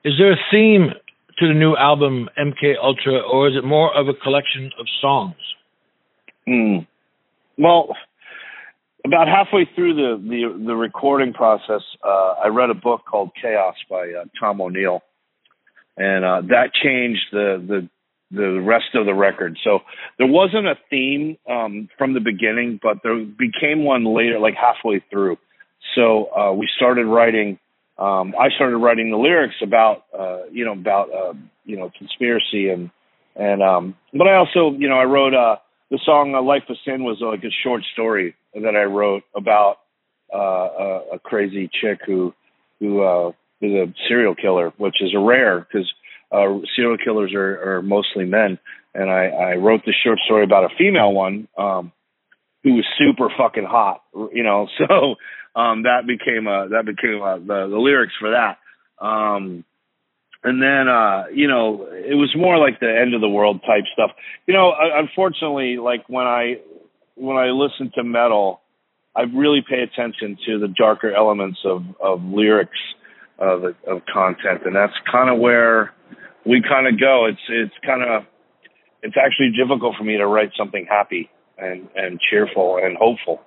Is 0.04 0.14
there 0.19 0.33
a 0.33 0.37
theme 0.50 0.90
to 1.38 1.49
the 1.49 1.54
new 1.54 1.76
album 1.76 2.28
MK 2.38 2.75
Ultra, 2.83 3.21
or 3.21 3.49
is 3.49 3.54
it 3.57 3.64
more 3.64 3.95
of 3.95 4.09
a 4.09 4.14
collection 4.14 4.71
of 4.78 4.87
songs? 5.00 5.35
Mm. 6.49 6.87
Well, 7.59 7.97
about 9.04 9.26
halfway 9.26 9.69
through 9.75 9.95
the 9.95 10.23
the, 10.23 10.64
the 10.66 10.75
recording 10.75 11.33
process, 11.33 11.83
uh, 12.04 12.35
I 12.45 12.49
read 12.49 12.71
a 12.71 12.75
book 12.75 13.02
called 13.11 13.31
Chaos 13.40 13.75
by 13.90 14.12
uh, 14.12 14.25
Tom 14.38 14.61
O'Neill, 14.61 15.02
and 15.97 16.25
uh, 16.25 16.41
that 16.49 16.73
changed 16.75 17.27
the 17.33 17.63
the 17.67 17.89
the 18.35 18.61
rest 18.61 18.95
of 18.95 19.05
the 19.05 19.15
record. 19.15 19.59
So 19.63 19.81
there 20.19 20.27
wasn't 20.27 20.67
a 20.67 20.77
theme 20.89 21.37
um, 21.49 21.89
from 21.99 22.15
the 22.15 22.21
beginning, 22.21 22.81
but 22.83 22.99
there 23.03 23.17
became 23.25 23.85
one 23.85 24.05
later, 24.05 24.39
like 24.39 24.55
halfway 24.55 25.05
through. 25.11 25.37
So 25.95 26.35
uh, 26.35 26.53
we 26.53 26.69
started 26.75 27.07
writing 27.07 27.59
um, 27.99 28.35
I 28.39 28.49
started 28.51 28.79
writing 28.79 29.11
the 29.11 29.17
lyrics 29.17 29.55
about, 29.63 30.05
uh, 30.19 30.45
you 30.51 30.65
know, 30.65 30.73
about, 30.73 31.13
uh, 31.13 31.35
you 31.65 31.77
know, 31.77 31.91
conspiracy 31.97 32.71
and, 32.71 32.91
and, 33.37 33.63
um, 33.63 33.97
but 34.13 34.27
I 34.27 34.35
also, 34.35 34.73
you 34.77 34.89
know, 34.89 34.97
I 34.97 35.05
wrote, 35.05 35.35
uh, 35.35 35.57
the 35.91 36.01
song 36.05 36.33
Life 36.33 36.65
of 36.69 36.77
Sin 36.85 37.05
was 37.05 37.19
like 37.21 37.45
a 37.45 37.55
short 37.63 37.83
story 37.93 38.35
that 38.55 38.75
I 38.75 38.85
wrote 38.85 39.23
about, 39.37 39.79
uh, 40.35 40.39
a, 40.39 41.03
a 41.15 41.19
crazy 41.19 41.71
chick 41.81 42.01
who, 42.05 42.35
who, 42.81 43.03
uh, 43.03 43.33
is 43.62 43.73
a 43.73 43.95
serial 44.09 44.35
killer, 44.35 44.73
which 44.76 44.97
is 45.00 45.14
a 45.14 45.21
rare 45.21 45.61
because, 45.61 45.90
uh, 46.31 46.59
serial 46.76 46.99
killers 47.02 47.33
are, 47.35 47.76
are 47.76 47.83
mostly 47.83 48.25
men. 48.25 48.59
And 48.95 49.11
I, 49.11 49.26
I 49.26 49.54
wrote 49.54 49.83
this 49.87 49.95
short 50.04 50.19
story 50.25 50.45
about 50.45 50.64
a 50.64 50.76
female 50.76 51.12
one, 51.12 51.49
um, 51.57 51.92
who 52.62 52.75
was 52.75 52.85
super 52.99 53.28
fucking 53.37 53.64
hot, 53.64 54.02
you 54.33 54.42
know, 54.42 54.69
so, 54.78 55.16
um, 55.54 55.83
that 55.83 56.07
became 56.07 56.47
a 56.47 56.69
that 56.71 56.87
became 56.87 57.21
a, 57.21 57.38
the 57.38 57.69
the 57.69 57.76
lyrics 57.76 58.14
for 58.19 58.31
that. 58.31 58.59
Um, 59.04 59.64
and 60.42 60.62
then 60.62 60.88
uh, 60.88 61.25
you 61.33 61.49
know 61.49 61.87
it 61.90 62.14
was 62.14 62.35
more 62.37 62.59
like 62.59 62.81
the 62.81 62.88
end 62.90 63.14
of 63.14 63.21
the 63.21 63.28
world 63.28 63.61
type 63.62 63.85
stuff. 63.92 64.11
You 64.47 64.54
know, 64.54 64.73
unfortunately, 64.78 65.76
like 65.76 66.09
when 66.09 66.26
I 66.26 66.61
when 67.14 67.37
I 67.37 67.50
listen 67.50 67.92
to 67.97 68.04
metal, 68.04 68.61
I 69.14 69.23
really 69.23 69.62
pay 69.69 69.83
attention 69.83 70.38
to 70.47 70.59
the 70.59 70.69
darker 70.69 71.12
elements 71.14 71.59
of 71.64 71.85
of 72.00 72.23
lyrics 72.23 72.78
of 73.43 73.65
of 73.91 74.03
content, 74.07 74.63
and 74.65 74.75
that's 74.75 74.95
kind 75.11 75.29
of 75.29 75.39
where 75.39 75.93
we 76.47 76.63
kind 76.63 76.87
of 76.87 76.99
go. 76.99 77.27
It's 77.27 77.43
it's 77.49 77.75
kind 77.85 78.03
of 78.03 78.23
it's 79.03 79.17
actually 79.19 79.51
difficult 79.59 79.97
for 79.99 80.05
me 80.05 80.17
to 80.17 80.27
write 80.27 80.51
something 80.57 80.87
happy 80.89 81.29
and 81.59 81.89
and 81.97 82.21
cheerful 82.31 82.79
and 82.83 82.97
hopeful. 82.97 83.43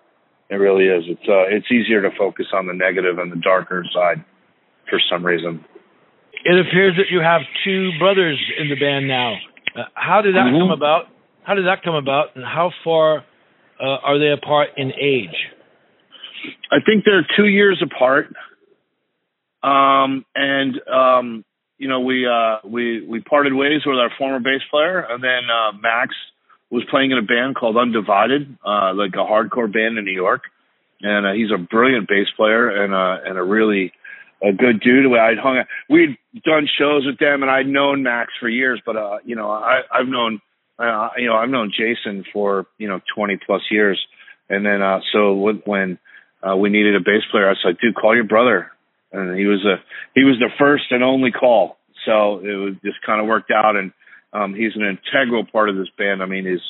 It 0.50 0.56
really 0.56 0.86
is. 0.86 1.06
It's 1.08 1.28
uh, 1.28 1.48
it's 1.48 1.72
easier 1.72 2.02
to 2.02 2.10
focus 2.18 2.48
on 2.54 2.68
the 2.68 2.74
negative 2.74 3.18
and 3.18 3.32
the 3.32 3.40
darker 3.40 3.86
side 3.96 4.24
for 4.90 5.00
some 5.10 5.26
reason. 5.26 5.64
It 6.44 6.60
appears 6.60 6.96
that 6.98 7.10
you 7.10 7.22
have 7.22 7.42
two 7.64 7.92
brothers 7.98 8.38
in 8.60 8.70
the 8.70 8.76
band 8.76 9.08
now. 9.08 9.34
Uh, 9.76 9.84
how 9.96 10.22
did 10.22 10.36
that 10.36 10.46
mm-hmm. 10.46 10.62
come 10.62 10.72
about? 10.72 11.06
How 11.44 11.56
did 11.56 11.66
that 11.66 11.84
come 11.84 11.96
about, 11.96 12.36
and 12.36 12.44
how 12.44 12.72
far 12.84 13.24
uh, 13.80 13.98
are 14.04 14.20
they 14.20 14.32
apart 14.32 14.70
in 14.78 14.92
age? 14.92 15.36
I 16.72 16.78
think 16.86 17.06
they're 17.06 17.26
two 17.36 17.48
years 17.48 17.82
apart. 17.84 18.28
Um, 19.66 20.26
and 20.36 20.76
um, 20.88 21.46
you 21.78 21.88
know, 21.88 22.02
we 22.02 22.28
uh, 22.28 22.58
we 22.64 23.06
we 23.06 23.22
parted 23.22 23.54
ways 23.54 23.82
with 23.86 23.98
our 23.98 24.12
former 24.18 24.40
bass 24.40 24.62
player, 24.70 25.00
and 25.00 25.24
then 25.24 25.50
uh, 25.50 25.72
Max 25.82 26.14
was 26.70 26.84
playing 26.90 27.12
in 27.12 27.18
a 27.18 27.24
band 27.24 27.56
called 27.56 27.76
Undivided, 27.76 28.58
uh, 28.66 28.94
like 28.94 29.14
a 29.14 29.26
hardcore 29.26 29.72
band 29.72 29.98
in 29.98 30.06
New 30.06 30.14
York, 30.14 30.44
and 31.02 31.26
uh, 31.26 31.34
he's 31.34 31.52
a 31.52 31.58
brilliant 31.58 32.08
bass 32.08 32.28
player 32.38 32.70
and 32.70 32.94
uh, 32.94 33.28
and 33.28 33.38
a 33.38 33.44
really 33.44 33.92
a 34.44 34.52
good 34.52 34.82
dude. 34.82 35.06
I'd 35.18 35.40
hung 35.42 35.58
out. 35.58 35.68
We'd 35.90 36.18
done 36.44 36.68
shows 36.78 37.06
with 37.06 37.18
them, 37.18 37.42
and 37.42 37.50
I'd 37.50 37.68
known 37.68 38.04
Max 38.04 38.34
for 38.40 38.48
years. 38.48 38.82
But 38.86 38.98
uh, 38.98 39.18
you 39.26 39.36
know, 39.36 39.50
I, 39.50 39.82
I've 39.92 40.08
known, 40.08 40.42
uh, 40.78 41.10
you 41.18 41.26
know, 41.26 41.36
I've 41.36 41.50
known 41.50 41.72
Jason 41.72 42.24
for 42.32 42.68
you 42.78 42.88
know 42.88 43.02
20 43.16 43.40
plus 43.46 43.62
years. 43.72 44.00
And 44.48 44.64
then 44.64 44.84
uh, 44.84 45.00
so 45.12 45.34
when 45.66 45.98
uh, 46.48 46.56
we 46.56 46.70
needed 46.70 46.96
a 46.96 47.00
bass 47.00 47.24
player, 47.32 47.50
I 47.50 47.56
like, 47.66 47.80
dude, 47.80 47.96
call 47.96 48.14
your 48.14 48.26
brother. 48.26 48.72
And 49.16 49.38
he 49.38 49.46
was 49.46 49.64
a 49.66 49.84
he 50.14 50.24
was 50.24 50.38
the 50.40 50.50
first 50.60 50.86
and 50.92 51.04
only 51.04 51.32
call. 51.32 51.78
So 52.06 52.40
it 52.40 52.56
was 52.56 52.74
just 52.84 52.98
kind 53.06 53.22
of 53.22 53.28
worked 53.28 53.52
out, 53.52 53.76
and 53.76 53.92
um, 54.34 54.54
he's 54.54 54.76
an 54.76 54.84
integral 54.84 55.46
part 55.46 55.70
of 55.70 55.76
this 55.76 55.90
band. 55.98 56.22
I 56.22 56.26
mean, 56.26 56.46
he's 56.46 56.62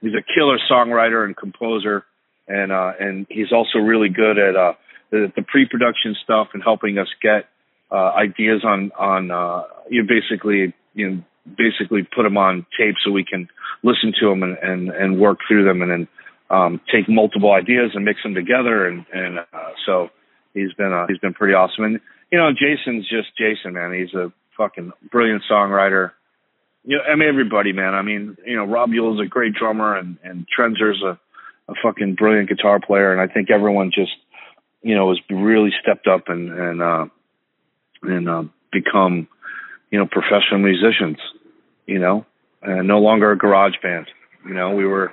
he's 0.00 0.14
a 0.14 0.22
killer 0.34 0.58
songwriter 0.70 1.24
and 1.24 1.36
composer, 1.36 2.04
and 2.46 2.72
uh, 2.72 2.92
and 2.98 3.26
he's 3.28 3.52
also 3.52 3.78
really 3.78 4.08
good 4.08 4.38
at 4.38 4.56
uh, 4.56 4.74
the, 5.10 5.32
the 5.36 5.42
pre-production 5.42 6.16
stuff 6.22 6.48
and 6.54 6.62
helping 6.62 6.98
us 6.98 7.08
get 7.22 7.48
uh, 7.90 8.12
ideas 8.16 8.62
on 8.64 8.92
on 8.98 9.30
uh, 9.30 9.64
you 9.90 10.02
know, 10.02 10.08
basically 10.08 10.74
you 10.94 11.10
know 11.10 11.22
basically 11.56 12.02
put 12.02 12.22
them 12.22 12.36
on 12.36 12.66
tape 12.78 12.94
so 13.04 13.10
we 13.10 13.24
can 13.24 13.48
listen 13.82 14.12
to 14.20 14.28
them 14.28 14.42
and 14.42 14.56
and, 14.58 14.90
and 14.90 15.20
work 15.20 15.38
through 15.48 15.64
them 15.64 15.82
and 15.82 15.90
then 15.90 16.08
um, 16.50 16.80
take 16.92 17.08
multiple 17.08 17.52
ideas 17.52 17.90
and 17.94 18.04
mix 18.04 18.22
them 18.22 18.34
together 18.34 18.86
and 18.86 19.04
and 19.12 19.38
uh, 19.38 19.72
so 19.86 20.08
he's 20.60 20.72
been 20.74 20.92
uh, 20.92 21.06
he's 21.08 21.18
been 21.18 21.34
pretty 21.34 21.54
awesome 21.54 21.84
and 21.84 22.00
you 22.30 22.38
know 22.38 22.50
Jason's 22.52 23.08
just 23.08 23.36
Jason 23.36 23.74
man 23.74 23.92
he's 23.92 24.14
a 24.14 24.32
fucking 24.56 24.92
brilliant 25.10 25.42
songwriter 25.50 26.12
you 26.84 26.96
know 26.96 27.02
I 27.02 27.14
mean 27.16 27.28
everybody 27.28 27.72
man 27.72 27.94
I 27.94 28.02
mean 28.02 28.36
you 28.46 28.56
know 28.56 28.64
Rob 28.64 28.90
Yule's 28.92 29.20
a 29.20 29.26
great 29.26 29.54
drummer 29.54 29.96
and 29.96 30.18
and 30.22 30.46
Trenzer's 30.48 31.02
a 31.02 31.18
a 31.70 31.74
fucking 31.82 32.14
brilliant 32.14 32.48
guitar 32.48 32.80
player 32.80 33.12
and 33.12 33.20
I 33.20 33.32
think 33.32 33.50
everyone 33.50 33.90
just 33.94 34.12
you 34.82 34.94
know, 34.94 35.08
has 35.10 35.18
really 35.30 35.70
stepped 35.82 36.06
up 36.06 36.28
and 36.28 36.50
and 36.50 36.82
uh, 36.82 37.06
and 38.02 38.28
uh, 38.28 38.44
become, 38.72 39.28
you 39.90 39.98
know, 39.98 40.06
professional 40.06 40.60
musicians. 40.60 41.18
You 41.86 41.98
know, 41.98 42.26
and 42.62 42.86
no 42.86 42.98
longer 42.98 43.32
a 43.32 43.38
garage 43.38 43.76
band. 43.82 44.06
You 44.46 44.54
know, 44.54 44.74
we 44.74 44.84
were 44.84 45.12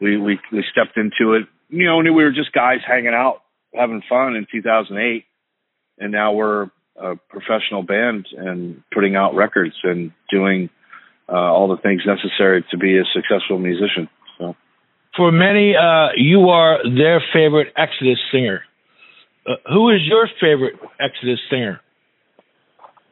we 0.00 0.16
we 0.16 0.40
we 0.50 0.64
stepped 0.70 0.96
into 0.96 1.34
it. 1.34 1.46
You 1.68 1.86
know, 1.86 1.98
we 1.98 2.10
were 2.10 2.32
just 2.32 2.52
guys 2.52 2.80
hanging 2.86 3.14
out, 3.14 3.42
having 3.76 4.02
fun 4.08 4.36
in 4.36 4.46
2008, 4.50 5.24
and 5.98 6.12
now 6.12 6.32
we're 6.32 6.70
a 6.96 7.16
professional 7.28 7.82
band 7.82 8.26
and 8.36 8.82
putting 8.92 9.16
out 9.16 9.34
records 9.34 9.74
and 9.82 10.12
doing 10.30 10.70
uh, 11.28 11.36
all 11.36 11.68
the 11.68 11.76
things 11.82 12.02
necessary 12.06 12.64
to 12.70 12.78
be 12.78 12.96
a 12.98 13.04
successful 13.14 13.58
musician. 13.58 14.08
So, 14.38 14.56
for 15.16 15.32
many, 15.32 15.74
uh, 15.76 16.08
you 16.16 16.48
are 16.48 16.78
their 16.84 17.22
favorite 17.32 17.72
Exodus 17.76 18.18
singer. 18.32 18.62
Uh, 19.46 19.54
who 19.72 19.90
is 19.90 20.00
your 20.04 20.28
favorite 20.40 20.74
Exodus 21.00 21.40
singer? 21.50 21.80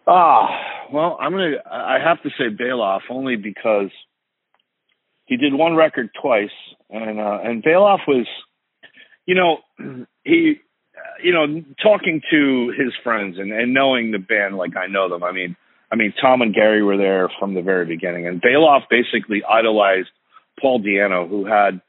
Ah, 0.06 0.48
well, 0.92 1.16
I'm 1.20 1.32
gonna. 1.32 1.56
I 1.70 1.98
have 2.02 2.22
to 2.22 2.30
say 2.30 2.54
Baloff 2.54 3.00
only 3.08 3.36
because 3.36 3.90
he 5.24 5.36
did 5.36 5.54
one 5.54 5.74
record 5.74 6.10
twice, 6.20 6.50
and 6.90 7.18
uh, 7.18 7.38
and 7.42 7.62
Baloff 7.62 8.00
was, 8.06 8.26
you 9.26 9.34
know, 9.34 9.58
he, 10.24 10.60
you 11.22 11.32
know, 11.32 11.62
talking 11.82 12.20
to 12.30 12.74
his 12.76 12.92
friends 13.02 13.38
and 13.38 13.52
and 13.52 13.74
knowing 13.74 14.10
the 14.10 14.18
band 14.18 14.56
like 14.56 14.76
I 14.76 14.86
know 14.86 15.08
them. 15.08 15.22
I 15.22 15.32
mean, 15.32 15.56
I 15.90 15.96
mean, 15.96 16.12
Tom 16.20 16.42
and 16.42 16.54
Gary 16.54 16.82
were 16.82 16.96
there 16.96 17.30
from 17.38 17.54
the 17.54 17.62
very 17.62 17.86
beginning, 17.86 18.26
and 18.26 18.42
Baloff 18.42 18.82
basically 18.90 19.42
idolized 19.44 20.10
Paul 20.60 20.80
Di'Anno, 20.80 21.28
who 21.28 21.46
had 21.46 21.80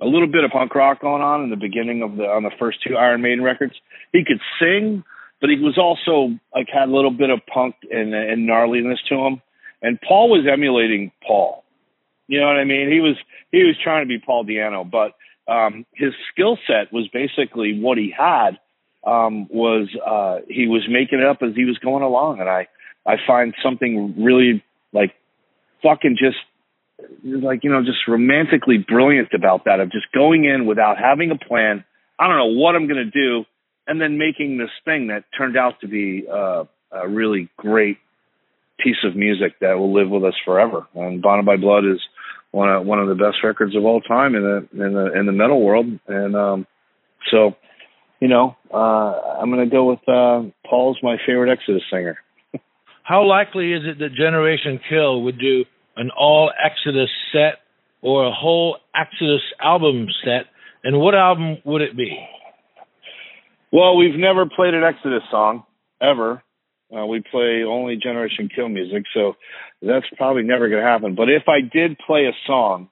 a 0.00 0.06
little 0.06 0.26
bit 0.26 0.44
of 0.44 0.50
punk 0.50 0.74
rock 0.74 1.00
going 1.00 1.22
on 1.22 1.42
in 1.42 1.50
the 1.50 1.56
beginning 1.56 2.02
of 2.02 2.16
the 2.16 2.24
on 2.24 2.42
the 2.42 2.50
first 2.58 2.78
two 2.86 2.96
Iron 2.96 3.22
Maiden 3.22 3.44
records. 3.44 3.74
He 4.12 4.24
could 4.24 4.40
sing, 4.58 5.04
but 5.40 5.50
he 5.50 5.56
was 5.56 5.78
also 5.78 6.34
like 6.54 6.68
had 6.72 6.88
a 6.88 6.94
little 6.94 7.10
bit 7.10 7.30
of 7.30 7.40
punk 7.46 7.76
and, 7.90 8.14
and 8.14 8.48
gnarliness 8.48 8.98
to 9.08 9.14
him. 9.16 9.42
And 9.82 10.00
Paul 10.00 10.30
was 10.30 10.46
emulating 10.50 11.12
Paul. 11.26 11.64
You 12.28 12.40
know 12.40 12.46
what 12.46 12.56
I 12.56 12.64
mean? 12.64 12.90
He 12.90 13.00
was 13.00 13.16
he 13.50 13.64
was 13.64 13.76
trying 13.82 14.04
to 14.04 14.08
be 14.08 14.18
Paul 14.18 14.44
Di'Anno, 14.44 14.88
but 14.88 15.12
um, 15.48 15.86
his 15.94 16.12
skill 16.32 16.58
set 16.66 16.92
was 16.92 17.08
basically 17.12 17.80
what 17.80 17.98
he 17.98 18.14
had. 18.16 18.58
Um, 19.02 19.48
was 19.48 19.88
uh, 20.06 20.44
he 20.46 20.66
was 20.66 20.86
making 20.88 21.20
it 21.20 21.26
up 21.26 21.38
as 21.42 21.54
he 21.56 21.64
was 21.64 21.78
going 21.78 22.02
along, 22.02 22.40
and 22.40 22.48
I 22.48 22.68
I 23.06 23.16
find 23.26 23.54
something 23.62 24.22
really 24.22 24.62
like 24.92 25.14
fucking 25.82 26.18
just 26.18 26.36
like 27.24 27.64
you 27.64 27.70
know 27.70 27.82
just 27.82 28.06
romantically 28.06 28.76
brilliant 28.76 29.28
about 29.32 29.64
that 29.64 29.80
of 29.80 29.90
just 29.90 30.06
going 30.12 30.44
in 30.44 30.66
without 30.66 30.98
having 30.98 31.30
a 31.30 31.38
plan. 31.38 31.84
I 32.18 32.28
don't 32.28 32.36
know 32.36 32.60
what 32.60 32.76
I'm 32.76 32.86
going 32.88 33.04
to 33.04 33.10
do, 33.10 33.46
and 33.86 33.98
then 34.00 34.18
making 34.18 34.58
this 34.58 34.70
thing 34.84 35.06
that 35.06 35.24
turned 35.36 35.56
out 35.56 35.80
to 35.80 35.88
be 35.88 36.26
uh, 36.30 36.64
a 36.92 37.08
really 37.08 37.48
great 37.56 37.96
piece 38.78 39.02
of 39.04 39.16
music 39.16 39.60
that 39.60 39.78
will 39.78 39.94
live 39.94 40.10
with 40.10 40.24
us 40.24 40.34
forever. 40.44 40.86
And 40.94 41.22
Bonded 41.22 41.46
by 41.46 41.56
Blood 41.56 41.84
is 41.84 42.00
one 42.52 42.68
of 42.68 42.84
one 42.84 42.98
of 42.98 43.08
the 43.08 43.14
best 43.14 43.38
records 43.44 43.76
of 43.76 43.84
all 43.84 44.00
time 44.00 44.34
in 44.34 44.42
the 44.42 44.84
in 44.84 44.92
the 44.92 45.18
in 45.18 45.26
the 45.26 45.32
metal 45.32 45.62
world. 45.62 45.86
And 46.08 46.36
um, 46.36 46.66
so, 47.30 47.56
you 48.20 48.28
know, 48.28 48.56
uh, 48.72 48.76
I'm 48.76 49.50
going 49.50 49.68
to 49.68 49.74
go 49.74 49.88
with 49.88 50.00
uh, 50.08 50.50
Paul's 50.68 50.98
my 51.02 51.16
favorite 51.26 51.52
Exodus 51.52 51.82
singer. 51.90 52.18
How 53.02 53.24
likely 53.24 53.72
is 53.72 53.82
it 53.84 53.98
that 53.98 54.14
Generation 54.14 54.80
Kill 54.88 55.22
would 55.22 55.38
do 55.38 55.64
an 55.96 56.10
all 56.16 56.50
Exodus 56.64 57.10
set 57.32 57.60
or 58.02 58.26
a 58.26 58.32
whole 58.32 58.78
Exodus 58.94 59.42
album 59.62 60.06
set? 60.24 60.46
And 60.82 60.98
what 60.98 61.14
album 61.14 61.58
would 61.64 61.82
it 61.82 61.96
be? 61.96 62.18
Well, 63.72 63.96
we've 63.96 64.18
never 64.18 64.46
played 64.46 64.74
an 64.74 64.82
Exodus 64.82 65.22
song 65.30 65.64
ever. 66.00 66.42
Uh, 66.94 67.06
we 67.06 67.22
play 67.30 67.62
only 67.66 67.96
Generation 67.96 68.48
Kill 68.54 68.68
music, 68.68 69.04
so 69.14 69.36
that's 69.80 70.06
probably 70.16 70.42
never 70.42 70.68
going 70.68 70.82
to 70.82 70.88
happen. 70.88 71.14
But 71.14 71.28
if 71.28 71.44
I 71.48 71.60
did 71.60 71.98
play 71.98 72.26
a 72.26 72.32
song, 72.46 72.88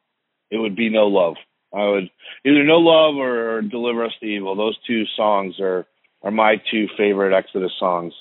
it 0.51 0.57
would 0.57 0.77
be 0.77 0.89
No 0.89 1.09
Love. 1.09 1.35
I 1.75 1.85
would 1.85 2.11
either 2.47 2.65
No 2.65 2.79
Love 2.79 3.17
or, 3.17 3.63
Deliver 3.63 4.05
Us 4.05 4.13
to 4.21 4.27
Evil. 4.27 4.57
Those 4.57 4.79
two 4.87 5.05
songs 5.17 5.57
are 5.61 5.87
are 6.23 6.31
my 6.31 6.57
two 6.71 6.87
favorite 6.97 7.37
Exodus 7.37 7.73
songs. 7.79 8.13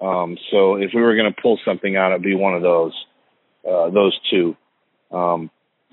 Um, 0.00 0.36
so 0.50 0.76
if 0.76 0.90
we 0.94 1.00
were 1.00 1.16
going 1.16 1.32
to 1.32 1.40
pull 1.40 1.58
something 1.64 1.96
out, 1.96 2.10
it'd 2.10 2.22
be 2.22 2.34
one 2.34 2.54
of 2.54 2.62
those. 2.62 2.92
Uh, 3.66 3.90
those 3.90 4.16
two. 4.30 4.56
Um, 5.10 5.50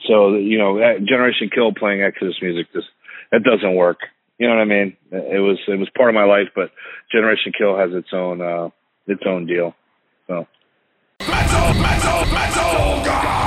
so 0.08 0.36
you 0.36 0.60
know, 0.60 0.80
Generation 1.00 1.50
Kill 1.54 1.74
playing 1.74 2.04
Exodus 2.04 2.36
music 2.42 2.68
just 2.72 2.88
that 3.32 3.44
doesn't 3.44 3.76
work. 3.76 3.98
You 4.38 4.48
know 4.48 4.56
what 4.56 4.62
I 4.62 4.66
mean? 4.66 4.98
It 5.12 5.42
was 5.42 5.58
it 5.68 5.80
was 5.80 5.90
part 5.96 6.10
of 6.10 6.16
my 6.16 6.26
life, 6.26 6.50
but 6.56 6.72
Generation 7.12 7.52
Kill 7.58 7.78
has 7.78 7.90
its 7.94 8.10
own 8.14 8.42
uh, 8.42 8.70
its 9.08 9.24
own 9.26 9.46
deal. 9.46 9.76
So. 10.28 10.48
Metal, 11.20 11.74
metal, 11.82 12.26
metal, 12.34 13.43